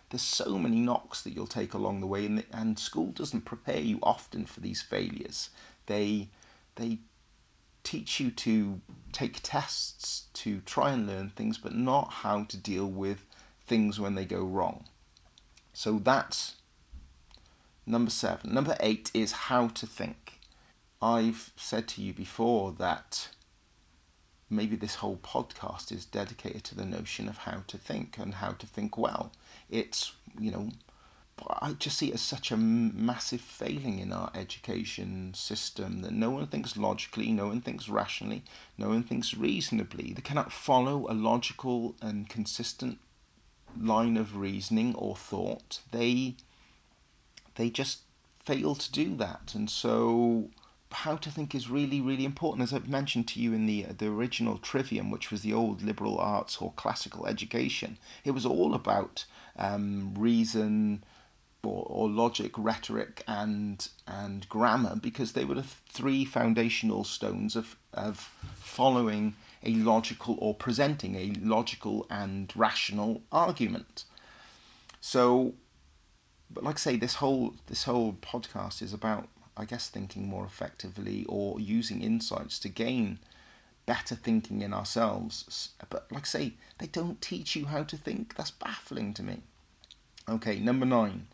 there's 0.09 0.21
so 0.21 0.57
many 0.57 0.79
knocks 0.79 1.21
that 1.21 1.31
you'll 1.31 1.47
take 1.47 1.73
along 1.73 2.01
the 2.01 2.07
way, 2.07 2.25
and, 2.25 2.43
and 2.51 2.79
school 2.79 3.07
doesn't 3.07 3.45
prepare 3.45 3.79
you 3.79 3.99
often 4.01 4.45
for 4.45 4.59
these 4.59 4.81
failures. 4.81 5.49
They 5.85 6.29
they 6.75 6.99
teach 7.83 8.19
you 8.19 8.31
to 8.31 8.81
take 9.11 9.39
tests 9.41 10.25
to 10.33 10.61
try 10.61 10.91
and 10.91 11.07
learn 11.07 11.29
things, 11.29 11.57
but 11.57 11.73
not 11.73 12.11
how 12.11 12.43
to 12.43 12.57
deal 12.57 12.85
with 12.85 13.25
things 13.65 13.99
when 13.99 14.15
they 14.15 14.25
go 14.25 14.43
wrong. 14.43 14.85
So 15.73 15.99
that's 15.99 16.55
number 17.85 18.11
seven. 18.11 18.53
Number 18.53 18.75
eight 18.79 19.11
is 19.13 19.31
how 19.31 19.67
to 19.69 19.85
think. 19.85 20.39
I've 21.01 21.53
said 21.55 21.87
to 21.89 22.01
you 22.01 22.13
before 22.13 22.73
that 22.73 23.29
maybe 24.49 24.75
this 24.75 24.95
whole 24.95 25.17
podcast 25.17 25.91
is 25.91 26.05
dedicated 26.05 26.63
to 26.65 26.75
the 26.75 26.85
notion 26.85 27.29
of 27.29 27.39
how 27.39 27.63
to 27.67 27.77
think 27.77 28.17
and 28.17 28.35
how 28.35 28.51
to 28.51 28.65
think 28.65 28.97
well. 28.97 29.31
It's, 29.69 30.13
you 30.39 30.51
know, 30.51 30.69
I 31.47 31.73
just 31.73 31.97
see 31.97 32.09
it 32.09 32.15
as 32.15 32.21
such 32.21 32.51
a 32.51 32.57
massive 32.57 33.41
failing 33.41 33.99
in 33.99 34.11
our 34.11 34.31
education 34.35 35.33
system 35.33 36.01
that 36.01 36.11
no 36.11 36.29
one 36.29 36.47
thinks 36.47 36.77
logically, 36.77 37.31
no 37.31 37.47
one 37.47 37.61
thinks 37.61 37.89
rationally, 37.89 38.43
no 38.77 38.89
one 38.89 39.03
thinks 39.03 39.35
reasonably. 39.35 40.13
They 40.13 40.21
cannot 40.21 40.51
follow 40.51 41.05
a 41.09 41.13
logical 41.13 41.95
and 42.01 42.29
consistent 42.29 42.99
line 43.79 44.17
of 44.17 44.37
reasoning 44.37 44.95
or 44.95 45.15
thought. 45.15 45.81
They 45.91 46.35
they 47.55 47.69
just 47.69 47.99
fail 48.43 48.75
to 48.75 48.91
do 48.91 49.15
that, 49.17 49.53
and 49.53 49.69
so 49.69 50.49
how 50.91 51.15
to 51.17 51.29
think 51.29 51.53
is 51.53 51.69
really, 51.69 52.01
really 52.01 52.25
important. 52.25 52.63
As 52.63 52.73
I've 52.73 52.89
mentioned 52.89 53.27
to 53.29 53.39
you 53.39 53.53
in 53.53 53.65
the 53.65 53.83
the 53.97 54.07
original 54.07 54.57
Trivium, 54.57 55.11
which 55.11 55.31
was 55.31 55.41
the 55.41 55.53
old 55.53 55.81
liberal 55.81 56.17
arts 56.17 56.57
or 56.57 56.73
classical 56.75 57.27
education, 57.27 57.97
it 58.23 58.31
was 58.31 58.45
all 58.45 58.73
about 58.73 59.25
um, 59.55 60.13
reason 60.17 61.03
or, 61.63 61.85
or 61.87 62.09
logic, 62.09 62.53
rhetoric, 62.57 63.23
and 63.27 63.87
and 64.07 64.47
grammar, 64.49 64.95
because 64.95 65.33
they 65.33 65.45
were 65.45 65.55
the 65.55 65.63
three 65.63 66.25
foundational 66.25 67.03
stones 67.03 67.55
of 67.55 67.75
of 67.93 68.31
following 68.55 69.35
a 69.63 69.73
logical 69.73 70.37
or 70.39 70.53
presenting 70.53 71.15
a 71.15 71.33
logical 71.41 72.05
and 72.09 72.53
rational 72.55 73.21
argument. 73.31 74.05
So, 75.01 75.53
but 76.49 76.63
like 76.63 76.75
I 76.75 76.79
say, 76.79 76.95
this 76.97 77.15
whole 77.15 77.55
this 77.67 77.83
whole 77.83 78.13
podcast 78.13 78.81
is 78.81 78.93
about 78.93 79.27
I 79.59 79.65
guess, 79.65 79.89
thinking 79.89 80.27
more 80.27 80.45
effectively 80.45 81.25
or 81.27 81.59
using 81.59 82.01
insights 82.01 82.59
to 82.59 82.69
gain 82.69 83.19
better 83.85 84.15
thinking 84.15 84.61
in 84.61 84.73
ourselves. 84.73 85.71
But, 85.89 86.09
like 86.09 86.23
I 86.23 86.25
say, 86.25 86.53
they 86.77 86.87
don't 86.87 87.21
teach 87.21 87.57
you 87.57 87.65
how 87.65 87.83
to 87.83 87.97
think. 87.97 88.35
That's 88.35 88.51
baffling 88.51 89.13
to 89.15 89.23
me. 89.23 89.41
Okay, 90.29 90.59
number 90.59 90.85
nine, 90.85 91.27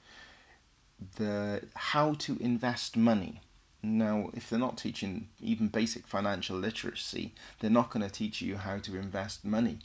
the 1.18 1.64
how 1.76 2.14
to 2.14 2.38
invest 2.40 2.98
money. 2.98 3.42
Now, 3.82 4.32
if 4.34 4.50
they're 4.50 4.58
not 4.58 4.78
teaching 4.78 5.30
even 5.40 5.68
basic 5.68 6.08
financial 6.08 6.58
literacy, 6.58 7.34
they're 7.60 7.70
not 7.70 7.92
going 7.92 8.06
to 8.06 8.12
teach 8.12 8.42
you 8.42 8.58
how 8.58 8.80
to 8.80 8.98
invest 8.98 9.46
money. 9.46 9.80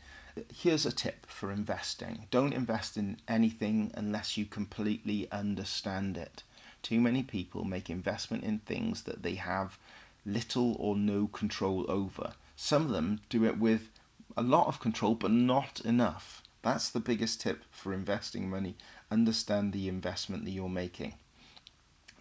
Here's 0.54 0.86
a 0.86 0.92
tip 0.92 1.26
for 1.26 1.50
investing 1.52 2.26
don't 2.30 2.54
invest 2.54 2.96
in 2.96 3.18
anything 3.28 3.90
unless 3.94 4.36
you 4.36 4.46
completely 4.46 5.28
understand 5.30 6.16
it. 6.16 6.44
Too 6.82 7.00
many 7.00 7.22
people 7.22 7.64
make 7.64 7.90
investment 7.90 8.44
in 8.44 8.60
things 8.60 9.02
that 9.02 9.22
they 9.22 9.34
have 9.34 9.78
little 10.24 10.76
or 10.78 10.96
no 10.96 11.26
control 11.26 11.84
over. 11.90 12.32
Some 12.56 12.86
of 12.86 12.90
them 12.90 13.20
do 13.28 13.44
it 13.44 13.58
with 13.58 13.90
a 14.36 14.42
lot 14.42 14.66
of 14.66 14.80
control, 14.80 15.14
but 15.14 15.30
not 15.30 15.80
enough. 15.80 16.42
That's 16.62 16.90
the 16.90 17.00
biggest 17.00 17.40
tip 17.40 17.64
for 17.70 17.92
investing 17.92 18.48
money. 18.48 18.76
Understand 19.10 19.72
the 19.72 19.88
investment 19.88 20.44
that 20.44 20.50
you're 20.50 20.68
making. 20.68 21.14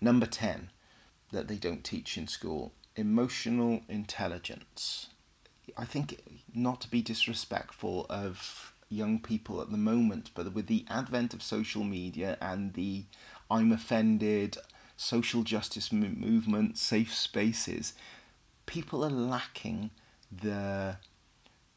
Number 0.01 0.25
10 0.25 0.69
that 1.31 1.47
they 1.47 1.55
don't 1.55 1.83
teach 1.83 2.17
in 2.17 2.27
school 2.27 2.73
emotional 2.95 3.81
intelligence. 3.87 5.07
I 5.77 5.85
think 5.85 6.19
not 6.53 6.81
to 6.81 6.89
be 6.89 7.01
disrespectful 7.01 8.05
of 8.09 8.73
young 8.89 9.19
people 9.19 9.61
at 9.61 9.71
the 9.71 9.77
moment, 9.77 10.31
but 10.33 10.53
with 10.53 10.67
the 10.67 10.85
advent 10.89 11.33
of 11.33 11.43
social 11.43 11.83
media 11.83 12.37
and 12.41 12.73
the 12.73 13.05
I'm 13.49 13.71
offended, 13.71 14.57
social 14.97 15.43
justice 15.43 15.91
movement, 15.91 16.77
safe 16.77 17.13
spaces, 17.13 17.93
people 18.65 19.05
are 19.05 19.09
lacking 19.09 19.91
the 20.31 20.97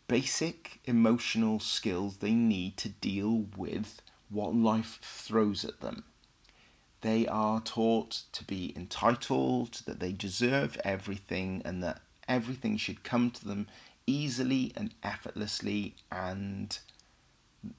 basic 0.09 0.81
emotional 0.85 1.61
skills 1.61 2.16
they 2.16 2.33
need 2.33 2.76
to 2.78 2.88
deal 2.88 3.47
with 3.57 4.02
what 4.32 4.54
life 4.54 4.98
throws 5.02 5.64
at 5.64 5.80
them. 5.80 6.04
They 7.02 7.26
are 7.26 7.60
taught 7.60 8.22
to 8.32 8.44
be 8.44 8.72
entitled, 8.76 9.82
that 9.86 10.00
they 10.00 10.12
deserve 10.12 10.80
everything, 10.84 11.62
and 11.64 11.82
that 11.82 12.00
everything 12.28 12.76
should 12.76 13.02
come 13.02 13.30
to 13.32 13.44
them 13.44 13.66
easily 14.06 14.72
and 14.76 14.94
effortlessly, 15.02 15.96
and 16.10 16.78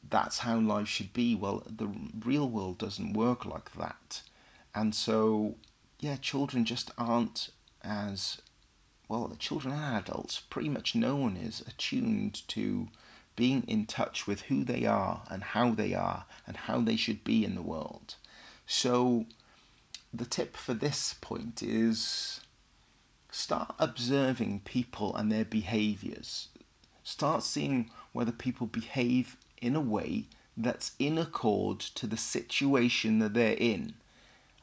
that's 0.10 0.40
how 0.40 0.60
life 0.60 0.88
should 0.88 1.14
be. 1.14 1.36
Well, 1.36 1.64
the 1.66 1.90
real 2.24 2.50
world 2.50 2.78
doesn't 2.78 3.14
work 3.14 3.46
like 3.46 3.74
that. 3.74 4.22
And 4.76 4.94
so, 4.94 5.56
yeah, 6.00 6.18
children 6.18 6.66
just 6.66 6.92
aren't 6.98 7.50
as 7.82 8.42
well, 9.10 9.28
the 9.28 9.36
children 9.36 9.74
and 9.74 9.96
adults, 9.98 10.40
pretty 10.40 10.70
much 10.70 10.96
no 10.96 11.16
one 11.16 11.38
is 11.38 11.62
attuned 11.68 12.48
to 12.48 12.88
being 13.36 13.64
in 13.68 13.86
touch 13.86 14.28
with 14.28 14.44
who 14.44 14.64
they 14.64 14.86
are 14.86 15.24
and 15.30 15.44
how 15.44 15.72
they 15.72 15.94
are 15.94 16.26
and 16.46 16.56
how 16.56 16.82
they 16.82 16.96
should 16.96 17.24
be 17.24 17.44
in 17.44 17.56
the 17.56 17.62
world. 17.62 18.16
So, 18.66 19.26
the 20.14 20.26
tip 20.26 20.56
for 20.56 20.74
this 20.74 21.16
point 21.22 21.64
is 21.64 22.42
start 23.32 23.74
observing 23.80 24.62
people 24.64 25.16
and 25.16 25.32
their 25.32 25.46
behaviors. 25.46 26.50
Start 27.04 27.44
seeing 27.44 27.90
whether 28.12 28.32
people 28.32 28.68
behave 28.68 29.38
in 29.62 29.76
a 29.76 29.82
way 29.82 30.26
that's 30.56 30.92
in 31.00 31.18
accord 31.18 31.80
to 31.80 32.06
the 32.06 32.18
situation 32.18 33.20
that 33.20 33.34
they're 33.34 33.58
in. 33.58 33.96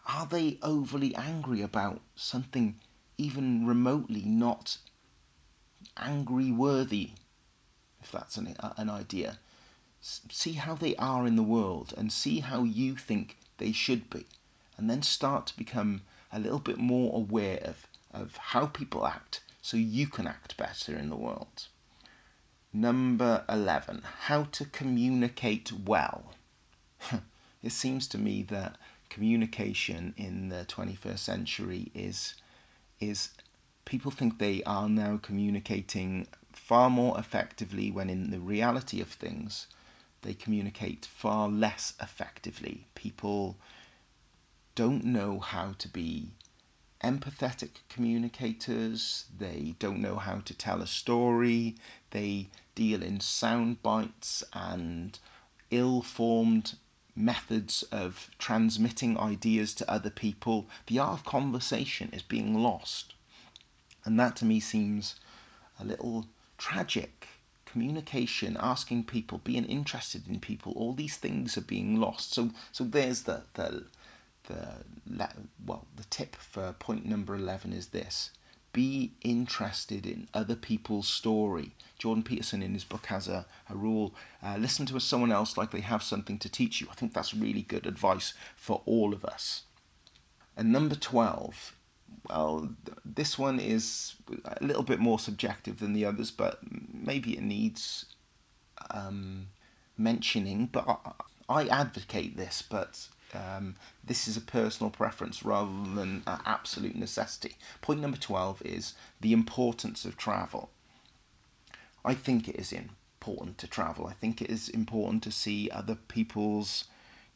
Are 0.06 0.26
they 0.26 0.58
overly 0.62 1.14
angry 1.14 1.60
about 1.60 2.00
something 2.14 2.76
even 3.18 3.66
remotely 3.66 4.22
not 4.24 4.78
angry 5.96 6.50
worthy? 6.50 7.10
If 8.02 8.12
that's 8.12 8.36
an, 8.36 8.56
uh, 8.58 8.72
an 8.76 8.90
idea. 8.90 9.38
See 10.00 10.52
how 10.52 10.74
they 10.74 10.96
are 10.96 11.26
in 11.26 11.36
the 11.36 11.42
world 11.42 11.92
and 11.96 12.10
see 12.10 12.40
how 12.40 12.64
you 12.64 12.96
think 12.96 13.36
they 13.58 13.72
should 13.72 14.08
be. 14.08 14.26
And 14.76 14.88
then 14.88 15.02
start 15.02 15.48
to 15.48 15.56
become 15.56 16.02
a 16.32 16.38
little 16.38 16.58
bit 16.58 16.78
more 16.78 17.14
aware 17.14 17.58
of, 17.58 17.86
of 18.12 18.36
how 18.36 18.66
people 18.66 19.06
act 19.06 19.40
so 19.60 19.76
you 19.76 20.06
can 20.06 20.26
act 20.26 20.56
better 20.56 20.96
in 20.96 21.10
the 21.10 21.16
world. 21.16 21.66
Number 22.72 23.44
11, 23.48 24.02
how 24.22 24.44
to 24.52 24.64
communicate 24.64 25.72
well. 25.72 26.34
it 27.62 27.72
seems 27.72 28.06
to 28.08 28.18
me 28.18 28.42
that 28.44 28.76
communication 29.08 30.14
in 30.16 30.48
the 30.48 30.64
21st 30.66 31.18
century 31.18 31.90
is 31.94 32.34
is 33.00 33.30
people 33.84 34.10
think 34.10 34.38
they 34.38 34.62
are 34.64 34.88
now 34.88 35.18
communicating 35.20 36.28
far 36.62 36.90
more 36.90 37.18
effectively 37.18 37.90
when 37.90 38.08
in 38.08 38.30
the 38.30 38.38
reality 38.38 39.00
of 39.00 39.08
things 39.08 39.66
they 40.22 40.34
communicate 40.34 41.06
far 41.06 41.48
less 41.48 41.94
effectively. 42.00 42.86
People 42.94 43.56
don't 44.74 45.04
know 45.04 45.40
how 45.40 45.74
to 45.78 45.88
be 45.88 46.28
empathetic 47.02 47.70
communicators, 47.88 49.24
they 49.36 49.74
don't 49.78 50.00
know 50.00 50.16
how 50.16 50.40
to 50.40 50.54
tell 50.54 50.82
a 50.82 50.86
story, 50.86 51.76
they 52.10 52.48
deal 52.74 53.02
in 53.02 53.20
sound 53.20 53.82
bites 53.82 54.44
and 54.52 55.18
ill 55.70 56.02
formed 56.02 56.74
methods 57.16 57.82
of 57.90 58.30
transmitting 58.38 59.18
ideas 59.18 59.74
to 59.74 59.90
other 59.90 60.10
people. 60.10 60.66
The 60.86 60.98
art 60.98 61.20
of 61.20 61.24
conversation 61.24 62.10
is 62.12 62.22
being 62.22 62.54
lost. 62.62 63.14
And 64.04 64.18
that 64.20 64.36
to 64.36 64.44
me 64.44 64.60
seems 64.60 65.16
a 65.78 65.84
little 65.84 66.26
tragic. 66.60 67.26
Communication, 67.64 68.56
asking 68.60 69.04
people, 69.04 69.38
being 69.38 69.64
interested 69.64 70.26
in 70.28 70.40
people, 70.40 70.72
all 70.76 70.92
these 70.92 71.16
things 71.16 71.56
are 71.56 71.62
being 71.62 72.00
lost. 72.00 72.34
So, 72.34 72.50
so 72.72 72.82
there's 72.82 73.22
the, 73.22 73.42
the 73.54 73.84
the 74.46 74.84
well 75.64 75.86
the 75.96 76.04
tip 76.04 76.36
for 76.36 76.72
point 76.78 77.06
number 77.06 77.34
11 77.34 77.72
is 77.72 77.88
this 77.88 78.30
be 78.72 79.12
interested 79.22 80.06
in 80.06 80.28
other 80.32 80.54
people's 80.54 81.08
story 81.08 81.72
jordan 81.98 82.22
peterson 82.22 82.62
in 82.62 82.72
his 82.72 82.84
book 82.84 83.06
has 83.06 83.28
a, 83.28 83.44
a 83.68 83.76
rule 83.76 84.14
uh, 84.42 84.56
listen 84.58 84.86
to 84.86 84.98
someone 84.98 85.32
else 85.32 85.56
like 85.56 85.70
they 85.70 85.80
have 85.80 86.02
something 86.02 86.38
to 86.38 86.48
teach 86.48 86.80
you 86.80 86.86
i 86.90 86.94
think 86.94 87.12
that's 87.12 87.34
really 87.34 87.62
good 87.62 87.86
advice 87.86 88.32
for 88.56 88.82
all 88.86 89.12
of 89.12 89.24
us 89.24 89.62
and 90.56 90.72
number 90.72 90.94
12 90.94 91.74
well 92.28 92.70
this 93.04 93.38
one 93.38 93.58
is 93.58 94.14
a 94.44 94.64
little 94.64 94.82
bit 94.82 94.98
more 94.98 95.18
subjective 95.18 95.80
than 95.80 95.92
the 95.92 96.04
others 96.04 96.30
but 96.30 96.60
maybe 96.92 97.36
it 97.36 97.42
needs 97.42 98.06
um, 98.90 99.48
mentioning 99.96 100.68
but 100.70 100.86
I, 101.48 101.62
I 101.62 101.68
advocate 101.68 102.36
this 102.36 102.62
but 102.62 103.08
um, 103.34 103.76
this 104.02 104.26
is 104.26 104.36
a 104.36 104.40
personal 104.40 104.90
preference 104.90 105.44
rather 105.44 105.70
than 105.70 106.22
an 106.26 106.40
absolute 106.44 106.96
necessity. 106.96 107.56
Point 107.80 108.00
number 108.00 108.16
12 108.16 108.62
is 108.64 108.94
the 109.20 109.32
importance 109.32 110.04
of 110.04 110.16
travel. 110.16 110.70
I 112.04 112.14
think 112.14 112.48
it 112.48 112.56
is 112.56 112.72
important 112.72 113.58
to 113.58 113.66
travel. 113.66 114.06
I 114.06 114.14
think 114.14 114.40
it 114.40 114.50
is 114.50 114.68
important 114.68 115.22
to 115.24 115.30
see 115.30 115.70
other 115.70 115.94
people's 115.94 116.84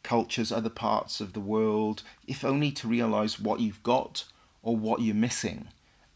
cultures, 0.02 0.50
other 0.50 0.70
parts 0.70 1.20
of 1.20 1.32
the 1.32 1.40
world, 1.40 2.02
if 2.26 2.44
only 2.44 2.70
to 2.72 2.88
realize 2.88 3.38
what 3.38 3.60
you've 3.60 3.82
got 3.82 4.24
or 4.64 4.76
what 4.76 5.02
you're 5.02 5.14
missing. 5.14 5.68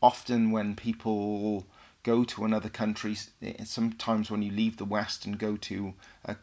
Often, 0.02 0.50
when 0.50 0.74
people 0.74 1.66
go 2.02 2.24
to 2.24 2.44
another 2.44 2.68
country, 2.68 3.16
sometimes 3.64 4.30
when 4.30 4.42
you 4.42 4.50
leave 4.50 4.78
the 4.78 4.84
West 4.84 5.26
and 5.26 5.38
go 5.38 5.56
to 5.56 5.94
a 6.24 6.36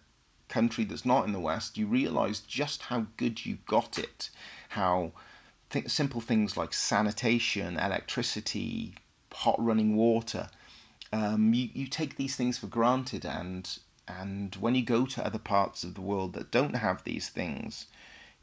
country 0.48 0.84
that's 0.86 1.06
not 1.06 1.26
in 1.26 1.34
the 1.34 1.40
West, 1.40 1.78
you 1.78 1.88
realize 1.88 2.40
just 2.40 2.84
how 2.84 3.08
good 3.18 3.46
you 3.46 3.58
got 3.66 3.98
it. 3.98 4.30
How 4.70 5.12
th- 5.72 5.90
simple 5.90 6.22
things 6.22 6.56
like 6.56 6.74
sanitation, 6.74 7.78
electricity, 7.78 8.94
hot 9.34 9.56
running 9.58 9.96
water, 9.96 10.50
um, 11.12 11.54
you, 11.54 11.70
you 11.74 11.88
take 11.88 12.16
these 12.16 12.36
things 12.36 12.58
for 12.58 12.68
granted. 12.68 13.26
And, 13.26 13.68
and 14.08 14.56
when 14.58 14.76
you 14.76 14.84
go 14.84 15.06
to 15.08 15.26
other 15.26 15.40
parts 15.40 15.84
of 15.84 15.96
the 15.96 16.02
world 16.02 16.34
that 16.34 16.52
don't 16.52 16.76
have 16.76 17.04
these 17.04 17.30
things, 17.30 17.88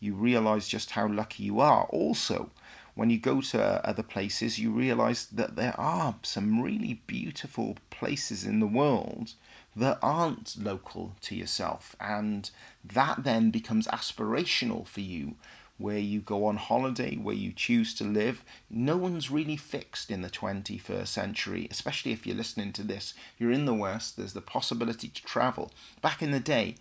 you 0.01 0.14
realize 0.14 0.66
just 0.66 0.92
how 0.92 1.07
lucky 1.07 1.44
you 1.44 1.61
are. 1.61 1.85
Also, 1.85 2.51
when 2.94 3.11
you 3.11 3.18
go 3.18 3.40
to 3.40 3.62
uh, 3.62 3.81
other 3.85 4.02
places, 4.02 4.59
you 4.59 4.70
realize 4.70 5.26
that 5.26 5.57
there 5.57 5.74
are 5.78 6.16
some 6.22 6.61
really 6.61 7.00
beautiful 7.07 7.76
places 7.90 8.44
in 8.44 8.61
the 8.61 8.66
world 8.66 9.33
that 9.74 9.98
aren't 10.02 10.57
local 10.62 11.14
to 11.22 11.35
yourself. 11.35 11.96
And 11.98 12.50
that 12.85 13.24
then 13.24 13.50
becomes 13.50 13.87
aspirational 13.87 14.87
for 14.87 15.00
you, 15.00 15.37
where 15.78 15.98
you 15.98 16.20
go 16.20 16.44
on 16.44 16.57
holiday, 16.57 17.16
where 17.16 17.35
you 17.35 17.52
choose 17.52 17.94
to 17.94 18.05
live. 18.05 18.44
No 18.68 18.98
one's 18.98 19.31
really 19.31 19.57
fixed 19.57 20.11
in 20.11 20.20
the 20.20 20.28
21st 20.28 21.07
century, 21.07 21.68
especially 21.70 22.12
if 22.12 22.26
you're 22.26 22.37
listening 22.37 22.72
to 22.74 22.83
this. 22.83 23.14
You're 23.38 23.52
in 23.52 23.64
the 23.64 23.74
West, 23.74 24.18
there's 24.18 24.35
the 24.35 24.42
possibility 24.42 25.09
to 25.09 25.22
travel. 25.22 25.72
Back 26.02 26.20
in 26.22 26.31
the 26.31 26.40
day, 26.40 26.76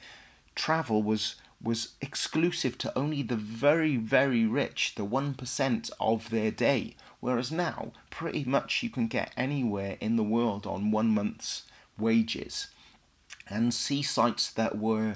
travel 0.55 1.01
was 1.01 1.35
was 1.63 1.93
exclusive 2.01 2.77
to 2.79 2.97
only 2.97 3.21
the 3.21 3.35
very, 3.35 3.95
very 3.95 4.45
rich, 4.45 4.95
the 4.95 5.05
1% 5.05 5.91
of 5.99 6.29
their 6.29 6.51
day. 6.51 6.95
Whereas 7.19 7.51
now, 7.51 7.91
pretty 8.09 8.43
much 8.43 8.81
you 8.81 8.89
can 8.89 9.07
get 9.07 9.31
anywhere 9.37 9.97
in 9.99 10.15
the 10.15 10.23
world 10.23 10.65
on 10.65 10.91
one 10.91 11.09
month's 11.09 11.63
wages 11.97 12.67
and 13.47 13.73
see 13.73 14.01
sites 14.01 14.49
that 14.51 14.77
were 14.77 15.15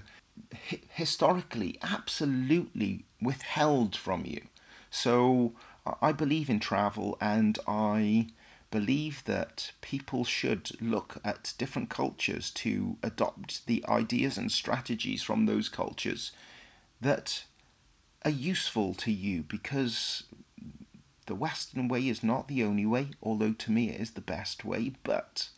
hi- 0.70 0.82
historically 0.90 1.80
absolutely 1.82 3.06
withheld 3.22 3.96
from 3.96 4.26
you. 4.26 4.42
So 4.90 5.54
I 6.02 6.12
believe 6.12 6.50
in 6.50 6.60
travel 6.60 7.18
and 7.20 7.58
I 7.68 8.28
believe 8.72 9.24
that 9.26 9.72
people 9.82 10.24
should 10.24 10.72
look 10.82 11.18
at 11.24 11.54
different 11.58 11.90
cultures 11.90 12.50
to 12.52 12.98
adopt 13.04 13.66
the 13.68 13.84
ideas 13.88 14.38
and 14.38 14.52
strategies 14.52 15.24
from 15.24 15.46
those 15.46 15.70
cultures 15.70 16.32
that 17.00 17.46
are 18.24 18.32
useful 18.32 18.94
to 18.94 19.12
you 19.12 19.44
because 19.44 20.24
the 21.28 21.36
Western 21.36 21.88
way 21.88 22.08
is 22.08 22.24
not 22.24 22.48
the 22.48 22.64
only 22.64 22.86
way, 22.86 23.10
although 23.22 23.54
to 23.54 23.72
me 23.72 23.90
it 23.90 24.00
is 24.00 24.12
the 24.12 24.22
best 24.22 24.64
way, 24.66 24.94
but 25.04 25.50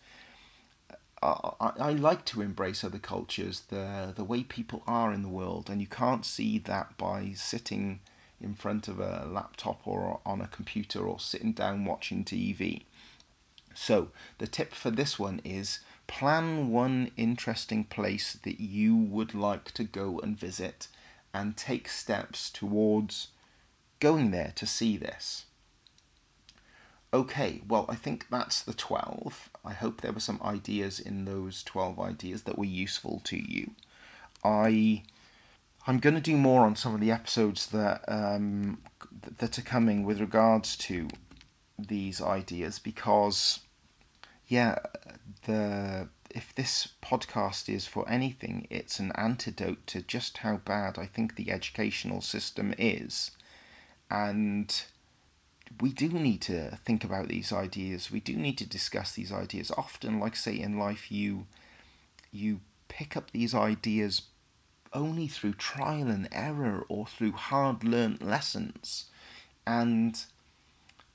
I, 1.22 1.72
I 1.80 1.92
like 1.92 2.26
to 2.26 2.42
embrace 2.42 2.84
other 2.84 3.00
cultures, 3.00 3.62
the 3.70 4.14
the 4.16 4.24
way 4.24 4.44
people 4.44 4.84
are 4.86 5.12
in 5.12 5.24
the 5.24 5.30
world, 5.30 5.70
and 5.70 5.82
you 5.82 5.88
can't 5.88 6.26
see 6.26 6.60
that 6.60 6.98
by 6.98 7.34
sitting 7.36 8.00
in 8.40 8.54
front 8.54 8.88
of 8.88 9.00
a 9.00 9.28
laptop 9.28 9.82
or 9.88 10.20
on 10.26 10.42
a 10.42 10.48
computer 10.48 11.00
or 11.00 11.20
sitting 11.20 11.54
down 11.54 11.86
watching 11.86 12.24
TV. 12.24 12.84
So 13.80 14.10
the 14.40 14.48
tip 14.48 14.74
for 14.74 14.90
this 14.90 15.20
one 15.20 15.40
is 15.44 15.80
plan 16.08 16.72
one 16.72 17.12
interesting 17.16 17.84
place 17.84 18.34
that 18.34 18.60
you 18.60 18.96
would 18.96 19.36
like 19.36 19.72
to 19.74 19.84
go 19.84 20.20
and 20.20 20.38
visit, 20.38 20.88
and 21.32 21.56
take 21.56 21.88
steps 21.88 22.50
towards 22.50 23.28
going 24.00 24.32
there 24.32 24.52
to 24.56 24.66
see 24.66 24.98
this. 24.98 25.46
Okay, 27.14 27.62
well, 27.68 27.86
I 27.88 27.96
think 27.96 28.26
that's 28.32 28.64
the 28.64 28.74
12. 28.74 29.50
I 29.64 29.74
hope 29.74 30.02
there 30.02 30.12
were 30.12 30.20
some 30.20 30.42
ideas 30.44 31.00
in 31.00 31.26
those 31.26 31.62
12 31.64 32.00
ideas 32.00 32.44
that 32.44 32.58
were 32.58 32.66
useful 32.66 33.22
to 33.26 33.38
you. 33.38 33.72
I 34.44 35.04
I'm 35.86 36.00
going 36.00 36.16
to 36.16 36.22
do 36.22 36.36
more 36.36 36.66
on 36.66 36.76
some 36.76 36.96
of 36.96 37.00
the 37.00 37.12
episodes 37.12 37.68
that 37.68 38.04
um, 38.08 38.80
that 39.38 39.60
are 39.60 39.62
coming 39.62 40.04
with 40.04 40.20
regards 40.20 40.76
to 40.78 41.08
these 41.78 42.20
ideas 42.22 42.80
because 42.80 43.60
yeah, 44.48 44.80
the 45.46 46.10
if 46.30 46.54
this 46.54 46.90
podcast 47.02 47.74
is 47.74 47.88
for 47.88 48.08
anything, 48.10 48.68
it's 48.70 49.00
an 49.00 49.12
antidote 49.16 49.88
to 49.88 50.02
just 50.02 50.40
how 50.40 50.58
bad 50.58 51.00
I 51.00 51.06
think 51.06 51.36
the 51.36 51.52
educational 51.52 52.22
system 52.22 52.74
is. 52.78 53.32
And 54.12 54.84
we 55.82 55.92
do 55.92 56.10
need 56.10 56.42
to 56.44 56.78
think 56.86 57.04
about 57.04 57.28
these 57.28 57.52
ideas. 57.52 58.12
We 58.12 58.20
do 58.20 58.36
need 58.36 58.58
to 58.60 58.66
discuss 58.66 59.14
these 59.14 59.32
ideas. 59.32 59.72
Often, 59.78 60.20
like 60.20 60.36
say 60.36 60.60
in 60.60 60.78
life, 60.78 61.12
you 61.12 61.48
you 62.32 62.62
pick 62.88 63.18
up 63.18 63.32
these 63.32 63.54
ideas 63.54 64.24
only 64.94 65.28
through 65.28 65.54
trial 65.54 66.08
and 66.08 66.28
error 66.32 66.86
or 66.88 67.06
through 67.06 67.34
hard 67.34 67.84
learnt 67.84 68.22
lessons. 68.22 69.06
And 69.66 70.24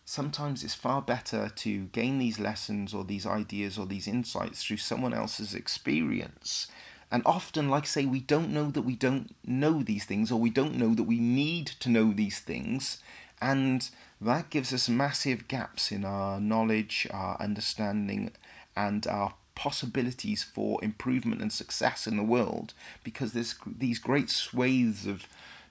sometimes 0.05 0.65
it's 0.65 0.75
far 0.75 1.01
better 1.03 1.49
to 1.49 1.85
gain 1.87 2.19
these 2.19 2.39
lessons 2.39 2.93
or 2.93 3.05
these 3.05 3.27
ideas 3.27 3.79
or 3.79 3.87
these 3.87 4.09
insights 4.09 4.63
through 4.63 4.79
someone 4.79 5.15
else's 5.15 5.55
experience. 5.55 6.69
And 7.11 7.23
often, 7.27 7.69
like 7.69 7.85
I 7.85 7.87
say, 7.87 8.07
we 8.07 8.21
don't 8.21 8.51
know 8.51 8.71
that 8.71 8.83
we 8.83 8.97
don't 8.97 9.35
know 9.45 9.83
these 9.83 10.07
things, 10.07 10.33
or 10.33 10.41
we 10.41 10.49
don't 10.49 10.77
know 10.77 10.95
that 10.95 11.03
we 11.03 11.19
need 11.19 11.67
to 11.81 11.91
know 11.91 12.13
these 12.13 12.41
things. 12.41 13.03
And 13.41 13.89
that 14.21 14.49
gives 14.49 14.73
us 14.73 14.89
massive 14.89 15.47
gaps 15.47 15.93
in 15.93 16.05
our 16.07 16.41
knowledge, 16.41 17.07
our 17.11 17.37
understanding, 17.39 18.31
and 18.75 19.07
our 19.07 19.35
possibilities 19.55 20.43
for 20.43 20.83
improvement 20.83 21.43
and 21.43 21.53
success 21.53 22.07
in 22.07 22.17
the 22.17 22.23
world 22.23 22.73
because 23.05 23.33
there's 23.33 23.55
these 23.67 23.99
great 23.99 24.31
swathes 24.31 25.07
of 25.07 25.27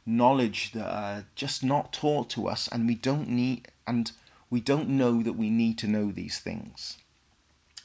knowledge 0.06 0.72
that 0.74 0.86
are 0.86 1.26
just 1.36 1.64
not 1.64 1.92
taught 1.92 2.30
to 2.30 2.48
us 2.48 2.70
and 2.72 2.88
we 2.88 2.94
don't 2.94 3.28
need 3.28 3.68
and 3.88 4.12
we 4.52 4.62
don't 4.62 4.90
know 4.90 5.24
that 5.24 5.34
we 5.34 5.50
need 5.50 5.80
to 5.80 5.88
know 5.88 6.12
these 6.12 6.38
things. 6.38 6.98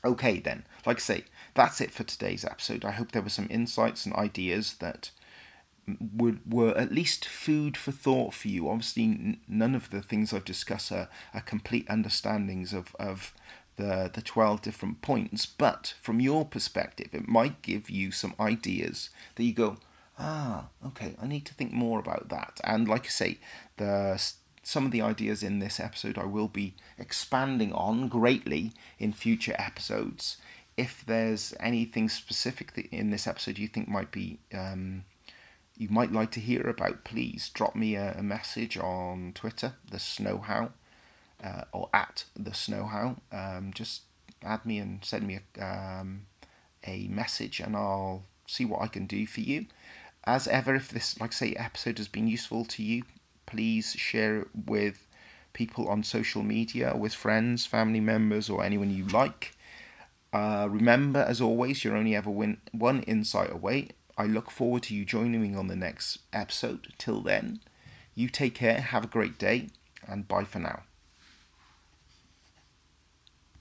Okay, 0.05 0.39
then, 0.41 0.67
like 0.85 0.99
I 0.99 1.01
say, 1.01 1.25
that's 1.55 1.81
it 1.81 1.91
for 1.91 2.05
today's 2.05 2.45
episode. 2.45 2.85
I 2.85 2.91
hope 2.91 3.13
there 3.13 3.23
were 3.23 3.31
some 3.31 3.49
insights 3.51 4.05
and 4.05 4.15
ideas 4.15 4.75
that 4.81 5.11
were, 6.15 6.37
were 6.49 6.77
at 6.77 6.93
least 6.93 7.25
food 7.25 7.77
for 7.77 7.93
thought 7.93 8.35
for 8.35 8.49
you. 8.49 8.69
Obviously, 8.69 9.05
n- 9.05 9.41
none 9.49 9.75
of 9.75 9.91
the 9.91 10.03
things 10.03 10.33
I've 10.33 10.45
discussed 10.45 10.93
are, 10.93 11.09
are 11.33 11.41
complete 11.41 11.89
understandings 11.89 12.73
of, 12.73 12.95
of 12.99 13.33
the, 13.77 14.11
the 14.13 14.23
12 14.23 14.63
different 14.63 15.03
points, 15.03 15.47
but 15.47 15.95
from 16.03 16.21
your 16.21 16.45
perspective, 16.45 17.09
it 17.13 17.29
might 17.29 17.63
give 17.63 17.89
you 17.89 18.11
some 18.11 18.35
ideas 18.41 19.11
that 19.37 19.45
you 19.45 19.53
go, 19.53 19.77
ah, 20.19 20.67
okay, 20.85 21.15
I 21.21 21.27
need 21.27 21.47
to 21.47 21.55
think 21.55 21.73
more 21.73 21.99
about 21.99 22.29
that. 22.31 22.61
And 22.65 22.89
like 22.89 23.07
I 23.07 23.11
say, 23.11 23.39
the 23.77 24.23
some 24.67 24.85
of 24.85 24.91
the 24.91 25.01
ideas 25.01 25.45
in 25.45 25.61
this 25.61 25.79
episode 25.79 26.19
I 26.19 26.25
will 26.25 26.49
be 26.49 26.75
expanding 26.99 27.73
on 27.73 28.09
greatly 28.09 28.73
in 28.99 29.13
future 29.13 29.55
episodes. 29.61 30.39
If 30.77 31.05
there's 31.07 31.55
anything 31.61 32.09
specific 32.09 32.89
in 32.91 33.11
this 33.11 33.29
episode 33.29 33.59
you 33.59 33.69
think 33.69 33.87
might 33.87 34.11
be 34.11 34.41
um, 34.53 35.05
you 35.77 35.89
might 35.89 36.11
like 36.11 36.33
to 36.33 36.41
hear 36.41 36.63
about, 36.63 37.05
please 37.05 37.49
drop 37.51 37.77
me 37.77 37.95
a, 37.95 38.17
a 38.19 38.25
message 38.25 38.77
on 38.77 39.31
Twitter, 39.37 39.75
the 39.89 40.01
Snowhow, 40.01 40.71
uh, 41.45 41.63
or 41.71 41.89
at 41.95 42.25
the 42.35 42.53
Snowhow. 42.53 43.19
Um, 43.31 43.71
just 43.73 44.03
add 44.43 44.67
me 44.67 44.79
and 44.79 45.05
send 45.05 45.29
me 45.29 45.39
a, 45.61 45.65
um, 45.65 46.27
a 46.85 47.07
message, 47.07 47.61
and 47.61 47.77
I'll 47.77 48.25
see 48.49 48.65
what 48.65 48.83
I 48.83 48.89
can 48.89 49.07
do 49.07 49.29
for 49.29 49.43
you. 49.43 49.67
As 50.25 50.49
ever, 50.49 50.75
if 50.75 50.89
this, 50.89 51.21
like 51.21 51.31
I 51.31 51.35
say, 51.35 51.53
episode 51.53 51.99
has 51.99 52.09
been 52.09 52.27
useful 52.27 52.65
to 52.65 52.83
you, 52.83 53.05
please 53.47 53.93
share 53.93 54.41
it 54.41 54.49
with 54.67 55.07
people 55.53 55.89
on 55.89 56.03
social 56.03 56.43
media, 56.43 56.95
with 56.97 57.15
friends, 57.15 57.65
family 57.65 58.01
members, 58.01 58.51
or 58.51 58.63
anyone 58.63 58.91
you 58.91 59.07
like. 59.07 59.57
Uh, 60.33 60.69
remember, 60.71 61.21
as 61.21 61.41
always, 61.41 61.83
you're 61.83 61.97
only 61.97 62.15
ever 62.15 62.31
win- 62.31 62.61
one 62.73 63.03
insight 63.05 63.51
away. 63.51 63.89
I 64.19 64.25
look 64.27 64.51
forward 64.51 64.83
to 64.85 64.95
you 64.95 65.05
joining 65.05 65.41
me 65.41 65.55
on 65.55 65.69
the 65.69 65.77
next 65.77 66.19
episode. 66.33 66.93
Till 66.99 67.23
then, 67.23 67.61
you 68.15 68.29
take 68.29 68.55
care, 68.55 68.81
have 68.81 69.05
a 69.05 69.09
great 69.09 69.39
day, 69.39 69.69
and 70.07 70.29
bye 70.29 70.45
for 70.45 70.59
now. 70.59 70.83